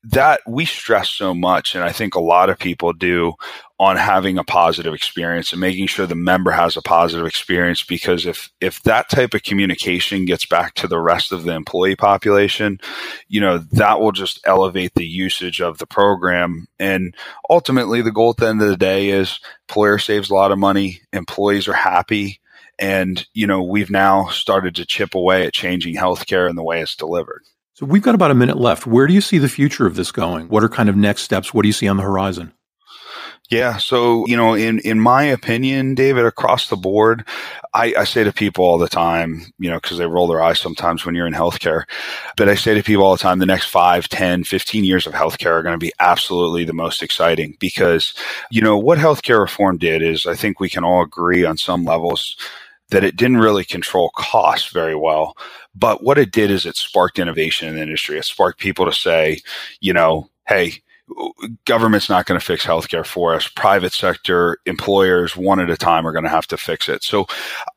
that 0.06 0.42
we 0.48 0.66
stress 0.66 1.10
so 1.10 1.34
much, 1.34 1.76
and 1.76 1.84
I 1.84 1.92
think 1.92 2.16
a 2.16 2.22
lot 2.22 2.50
of 2.50 2.60
people 2.60 2.94
do 2.94 3.34
on 3.80 3.98
having 3.98 4.38
a 4.38 4.44
positive 4.44 4.94
experience 4.94 5.52
and 5.52 5.62
making 5.62 5.88
sure 5.88 6.06
the 6.06 6.16
member 6.16 6.52
has 6.52 6.78
a 6.78 6.82
positive 6.82 7.26
experience 7.26 7.84
because 7.84 8.26
if 8.26 8.52
if 8.62 8.82
that 8.84 9.10
type 9.10 9.34
of 9.34 9.44
communication 9.44 10.26
gets 10.26 10.46
back 10.46 10.74
to 10.76 10.88
the 10.88 11.00
rest 11.00 11.32
of 11.32 11.44
the 11.44 11.54
employee 11.54 11.96
population 11.96 12.80
you 13.28 13.42
know 13.42 13.58
that 13.58 14.00
will 14.00 14.12
just 14.12 14.40
elevate 14.46 14.94
the 14.96 15.06
usage 15.06 15.62
of 15.62 15.80
the 15.80 15.88
program. 15.88 16.68
And 16.80 17.16
ultimately 17.50 18.02
the 18.02 18.12
goal 18.12 18.32
at 18.32 18.38
the 18.38 18.48
end 18.48 18.62
of 18.62 18.70
the 18.70 18.78
day 18.78 19.10
is 19.10 19.40
employer 19.70 19.98
saves 19.98 20.30
a 20.30 20.34
lot 20.36 20.52
of 20.52 20.60
money 20.60 21.02
employees 21.14 21.68
are 21.68 21.74
happy 21.74 22.40
and 22.80 23.26
you 23.34 23.48
know 23.48 23.64
we've 23.64 23.92
now 23.92 24.28
started 24.28 24.76
to 24.76 24.86
chip 24.86 25.16
away 25.16 25.46
at 25.46 25.54
changing 25.54 25.96
healthcare 25.96 26.48
and 26.50 26.58
the 26.58 26.64
way 26.64 26.82
it's 26.82 26.96
delivered 26.96 27.44
So 27.76 27.88
we've 27.88 28.04
got 28.04 28.14
about 28.14 28.32
a 28.32 28.36
minute 28.36 28.58
left. 28.58 28.86
Where 28.86 29.08
do 29.08 29.14
you 29.14 29.22
see 29.22 29.40
the 29.40 29.50
future 29.50 29.88
of 29.88 29.96
this 29.96 30.12
going? 30.12 30.48
What 30.48 30.64
are 30.64 30.70
kind 30.70 30.90
of 30.90 30.96
next 30.96 31.24
steps? 31.24 31.54
What 31.54 31.64
do 31.64 31.70
you 31.70 31.74
see 31.74 31.88
on 31.88 31.98
the 31.98 32.04
horizon? 32.04 32.54
Yeah. 33.50 33.78
So, 33.78 34.26
you 34.28 34.38
know, 34.38 34.54
in, 34.54 34.80
in 34.80 35.00
my 35.00 35.24
opinion, 35.24 35.96
David, 35.96 36.26
across 36.26 36.70
the 36.70 36.76
board, 36.76 37.26
I, 37.74 37.94
I 37.98 38.04
say 38.04 38.24
to 38.24 38.32
people 38.32 38.64
all 38.64 38.78
the 38.78 38.88
time, 38.88 39.46
you 39.60 39.70
know, 39.70 39.80
because 39.80 39.98
they 39.98 40.06
roll 40.06 40.28
their 40.28 40.42
eyes 40.42 40.60
sometimes 40.60 41.06
when 41.06 41.14
you're 41.14 41.28
in 41.28 41.34
healthcare, 41.34 41.84
but 42.38 42.48
I 42.48 42.56
say 42.56 42.74
to 42.74 42.84
people 42.84 43.04
all 43.04 43.16
the 43.16 43.22
time, 43.22 43.40
the 43.40 43.46
next 43.46 43.66
5, 43.66 44.08
10, 44.08 44.44
15 44.44 44.84
years 44.86 45.06
of 45.06 45.14
healthcare 45.14 45.52
are 45.52 45.64
going 45.64 45.74
to 45.74 45.86
be 45.86 45.94
absolutely 46.00 46.64
the 46.64 46.74
most 46.74 47.04
exciting 47.04 47.58
because, 47.60 48.14
you 48.50 48.62
know, 48.62 48.78
what 48.78 48.98
healthcare 48.98 49.40
reform 49.40 49.78
did 49.78 50.02
is 50.02 50.26
I 50.26 50.36
think 50.36 50.60
we 50.60 50.70
can 50.70 50.84
all 50.84 51.04
agree 51.04 51.44
on 51.44 51.58
some 51.58 51.86
levels 51.86 52.38
that 52.90 53.04
it 53.04 53.16
didn't 53.16 53.38
really 53.38 53.66
control 53.66 54.12
costs 54.16 54.72
very 54.72 54.96
well. 54.96 55.36
But 55.76 56.04
what 56.04 56.18
it 56.18 56.32
did 56.32 56.52
is 56.52 56.66
it 56.66 56.76
sparked 56.76 57.20
innovation 57.20 57.68
in 57.68 57.76
the 57.76 57.82
industry. 57.82 58.18
It 58.18 58.26
sparked 58.26 58.60
people 58.60 58.86
to 58.86 58.94
say, 58.94 59.42
you 59.80 59.94
know, 59.94 60.30
hey, 60.48 60.82
government's 61.66 62.10
not 62.10 62.26
going 62.26 62.40
to 62.40 62.46
fix 62.46 62.66
healthcare 62.66 63.06
for 63.06 63.34
us. 63.34 63.48
Private 63.48 63.94
sector 63.94 64.58
employers, 64.66 65.36
one 65.36 65.60
at 65.60 65.70
a 65.70 65.78
time, 65.78 66.08
are 66.08 66.12
going 66.12 66.24
to 66.24 66.30
have 66.30 66.48
to 66.48 66.58
fix 66.58 66.88
it. 66.88 67.04
So 67.04 67.26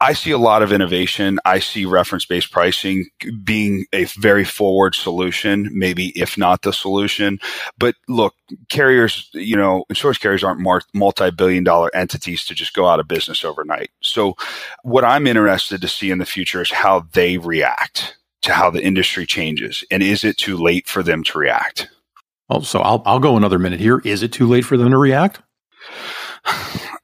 I 0.01 0.12
see 0.12 0.31
a 0.31 0.39
lot 0.39 0.62
of 0.62 0.73
innovation. 0.73 1.39
I 1.45 1.59
see 1.59 1.85
reference 1.85 2.25
based 2.25 2.53
pricing 2.53 3.07
being 3.43 3.87
a 3.93 4.05
very 4.05 4.45
forward 4.45 4.95
solution, 4.95 5.69
maybe 5.73 6.12
if 6.19 6.39
not 6.39 6.62
the 6.62 6.73
solution. 6.73 7.39
But 7.79 7.97
look, 8.09 8.35
carriers, 8.69 9.29
you 9.33 9.57
know, 9.57 9.85
insurance 9.89 10.19
carriers 10.19 10.45
aren't 10.45 10.67
multi 10.95 11.31
billion 11.31 11.65
dollar 11.65 11.95
entities 11.95 12.45
to 12.47 12.55
just 12.55 12.75
go 12.75 12.87
out 12.87 13.01
of 13.01 13.09
business 13.09 13.45
overnight. 13.45 13.91
So 14.01 14.37
what 14.83 15.05
I'm 15.05 15.27
interested 15.27 15.81
to 15.81 15.89
see 15.89 16.11
in 16.11 16.19
the 16.19 16.27
future 16.27 16.62
is 16.62 16.71
how 16.71 17.07
they 17.12 17.39
react 17.39 18.17
to 18.43 18.53
how 18.53 18.71
the 18.71 18.83
industry 18.83 19.27
changes. 19.27 19.85
And 19.91 20.03
is 20.03 20.23
it 20.23 20.39
too 20.39 20.57
late 20.57 20.89
for 20.89 21.03
them 21.03 21.25
to 21.25 21.39
react? 21.39 21.89
Well, 22.49 22.63
so 22.63 22.81
I'll 22.81 23.03
I'll 23.07 23.21
go 23.21 23.37
another 23.37 23.59
minute 23.59 23.81
here. 23.81 24.01
Is 24.05 24.23
it 24.23 24.33
too 24.33 24.47
late 24.47 24.65
for 24.65 24.77
them 24.77 24.91
to 24.91 24.99
react? 24.99 25.41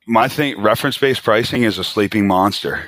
My 0.07 0.27
thing, 0.29 0.61
reference 0.61 0.99
based 0.99 1.23
pricing 1.23 1.63
is 1.63 1.79
a 1.79 1.85
sleeping 1.85 2.27
monster. 2.27 2.85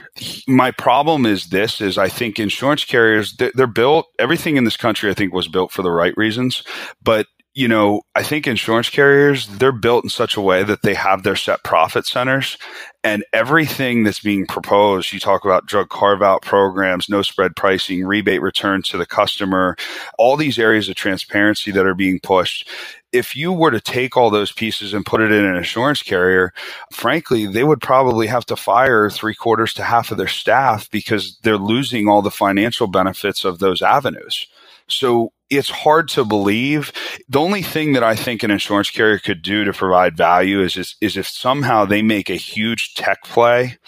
My 0.49 0.73
problem 0.73 1.27
is 1.27 1.47
this: 1.47 1.81
is 1.81 1.97
I 1.97 2.09
think 2.09 2.39
insurance 2.39 2.85
carriers 2.85 3.37
they're 3.37 3.67
built. 3.67 4.07
Everything 4.19 4.57
in 4.57 4.65
this 4.65 4.77
country, 4.77 5.11
I 5.11 5.15
think, 5.15 5.33
was 5.33 5.49
built 5.49 5.71
for 5.73 5.83
the 5.83 5.93
right 5.93 6.17
reasons, 6.17 6.65
but 7.03 7.27
you 7.55 7.69
know, 7.69 8.03
I 8.17 8.25
think 8.25 8.49
insurance 8.49 8.91
carriers, 8.91 9.47
they're 9.47 9.71
built 9.71 10.03
in 10.03 10.11
such 10.11 10.37
a 10.37 10.41
way 10.41 10.65
that 10.65 10.83
they 10.83 10.95
have 10.95 11.23
their 11.23 11.37
set 11.37 11.63
profit 11.63 12.05
centers 12.05 12.59
and 13.05 13.25
everything 13.33 14.03
that's 14.03 14.19
being 14.19 14.45
proposed. 14.45 15.13
You 15.13 15.21
talk 15.21 15.45
about 15.45 15.67
drug 15.67 15.89
carve 15.89 16.21
out 16.21 16.43
programs, 16.43 17.09
no 17.09 17.23
spread 17.23 17.55
pricing, 17.55 18.05
rebate 18.05 18.43
return 18.43 18.83
to 18.83 18.99
the 18.99 19.07
customer, 19.07 19.77
all 20.19 20.37
these 20.37 20.59
areas 20.59 20.89
of 20.89 20.97
transparency 20.97 21.71
that 21.71 21.87
are 21.87 21.95
being 21.95 22.19
pushed. 22.19 22.69
If 23.13 23.37
you 23.37 23.53
were 23.53 23.71
to 23.71 23.81
take 23.81 24.17
all 24.17 24.31
those 24.31 24.51
pieces 24.51 24.93
and 24.93 25.07
put 25.07 25.21
it 25.21 25.31
in 25.31 25.45
an 25.45 25.55
insurance 25.55 26.03
carrier, 26.03 26.53
frankly, 26.91 27.47
they 27.47 27.63
would 27.63 27.81
probably 27.81 28.27
have 28.27 28.47
to 28.47 28.57
fire 28.57 29.09
three 29.11 29.37
quarters 29.37 29.73
to 29.75 29.85
half 29.85 30.11
of 30.11 30.19
their 30.19 30.27
staff 30.27 30.91
because 30.91 31.39
they're 31.45 31.57
losing 31.57 32.09
all 32.09 32.21
the 32.21 32.33
financial 32.33 32.89
benefits 32.89 33.45
of 33.45 33.61
those 33.61 33.81
avenues. 33.81 34.49
So 34.89 35.33
it's 35.51 35.71
hard 35.71 36.09
to 36.11 36.25
believe. 36.25 36.93
The 37.29 37.41
only 37.41 37.63
thing 37.63 37.93
that 37.93 38.03
I 38.03 38.15
think 38.17 38.43
an 38.43 38.51
insurance 38.51 38.91
carrier 38.91 39.19
could 39.19 39.43
do 39.43 39.65
to 39.65 39.73
provide 39.73 40.17
value 40.17 40.61
is, 40.63 40.77
is, 40.77 40.97
is 41.01 41.17
if 41.17 41.29
somehow 41.29 41.85
they 41.85 42.03
make 42.03 42.31
a 42.31 42.35
huge 42.35 42.95
tech 42.95 43.23
play 43.23 43.79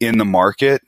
in 0.00 0.18
the 0.18 0.24
market 0.24 0.82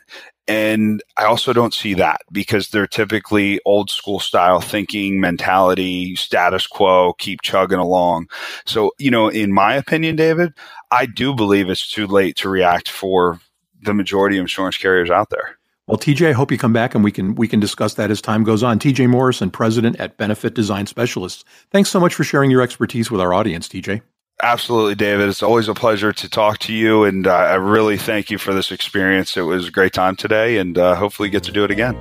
and 0.49 1.03
I 1.19 1.25
also 1.25 1.53
don't 1.53 1.75
see 1.75 1.93
that 1.95 2.23
because 2.33 2.71
they're 2.71 2.87
typically 2.87 3.61
old 3.67 3.91
school 3.91 4.19
style 4.19 4.63
thinking, 4.63 5.21
mentality, 5.21 6.17
status 6.17 6.67
quo, 6.67 7.13
keep 7.19 7.43
chugging 7.43 7.79
along. 7.79 8.29
So, 8.65 8.93
you 8.99 9.11
know, 9.11 9.29
in 9.29 9.53
my 9.53 9.75
opinion, 9.75 10.17
David, 10.17 10.55
I 10.91 11.05
do 11.05 11.35
believe 11.35 11.69
it's 11.69 11.89
too 11.89 12.07
late 12.07 12.37
to 12.37 12.49
react 12.49 12.89
for 12.89 13.39
the 13.83 13.93
majority 13.93 14.39
of 14.39 14.41
insurance 14.41 14.79
carriers 14.79 15.11
out 15.11 15.29
there. 15.29 15.58
Well, 15.89 15.97
TJ, 15.97 16.29
I 16.29 16.33
hope 16.33 16.53
you 16.53 16.59
come 16.59 16.75
back 16.75 16.95
and 16.95 17.03
we 17.03 17.11
can 17.11 17.35
we 17.35 17.49
can 17.49 17.61
discuss 17.61 17.95
that 17.95 18.11
as 18.11 18.21
time 18.21 18.45
goes 18.45 18.63
on. 18.63 18.79
TJ 18.79 19.09
Morrison, 19.09 19.51
president 19.51 19.99
at 19.99 20.19
Benefit 20.19 20.53
Design 20.55 20.87
Specialists. 20.87 21.47
Thanks 21.71 21.89
so 21.89 21.99
much 21.99 22.13
for 22.13 22.25
sharing 22.25 22.51
your 22.51 22.61
expertise 22.61 23.11
with 23.11 23.23
our 23.23 23.33
audience, 23.33 23.69
TJ. 23.69 24.03
Absolutely, 24.43 24.95
David. 24.95 25.31
It's 25.31 25.43
always 25.43 25.67
a 25.67 25.73
pleasure 25.73 26.13
to 26.13 26.29
talk 26.29 26.59
to 26.59 26.75
you, 26.75 27.05
and 27.05 27.27
uh, 27.27 27.35
I 27.35 27.55
really 27.55 27.97
thank 27.97 28.31
you 28.31 28.37
for 28.37 28.53
this 28.53 28.71
experience. 28.71 29.35
It 29.39 29.41
was 29.43 29.69
a 29.69 29.71
great 29.71 29.95
time 29.95 30.15
today, 30.15 30.59
and 30.59 30.77
uh, 30.77 30.95
hopefully 30.95 31.31
get 31.31 31.43
to 31.45 31.53
do 31.53 31.65
it 31.65 31.71
again. 31.71 31.95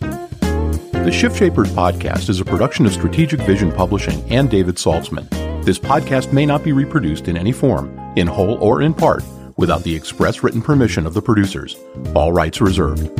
The 0.00 1.12
Shift 1.12 1.38
Shapers 1.38 1.70
podcast 1.70 2.28
is 2.28 2.40
a 2.40 2.44
production 2.44 2.84
of 2.84 2.92
Strategic 2.92 3.40
Vision 3.42 3.70
Publishing 3.70 4.20
and 4.28 4.50
David 4.50 4.74
Saltzman. 4.74 5.30
This 5.64 5.78
podcast 5.78 6.32
may 6.32 6.44
not 6.44 6.64
be 6.64 6.72
reproduced 6.72 7.28
in 7.28 7.36
any 7.36 7.52
form, 7.52 7.96
in 8.16 8.26
whole 8.26 8.58
or 8.60 8.82
in 8.82 8.92
part 8.92 9.22
without 9.56 9.82
the 9.82 9.94
express 9.94 10.42
written 10.42 10.62
permission 10.62 11.06
of 11.06 11.14
the 11.14 11.22
producers. 11.22 11.76
All 12.14 12.32
rights 12.32 12.60
reserved. 12.60 13.10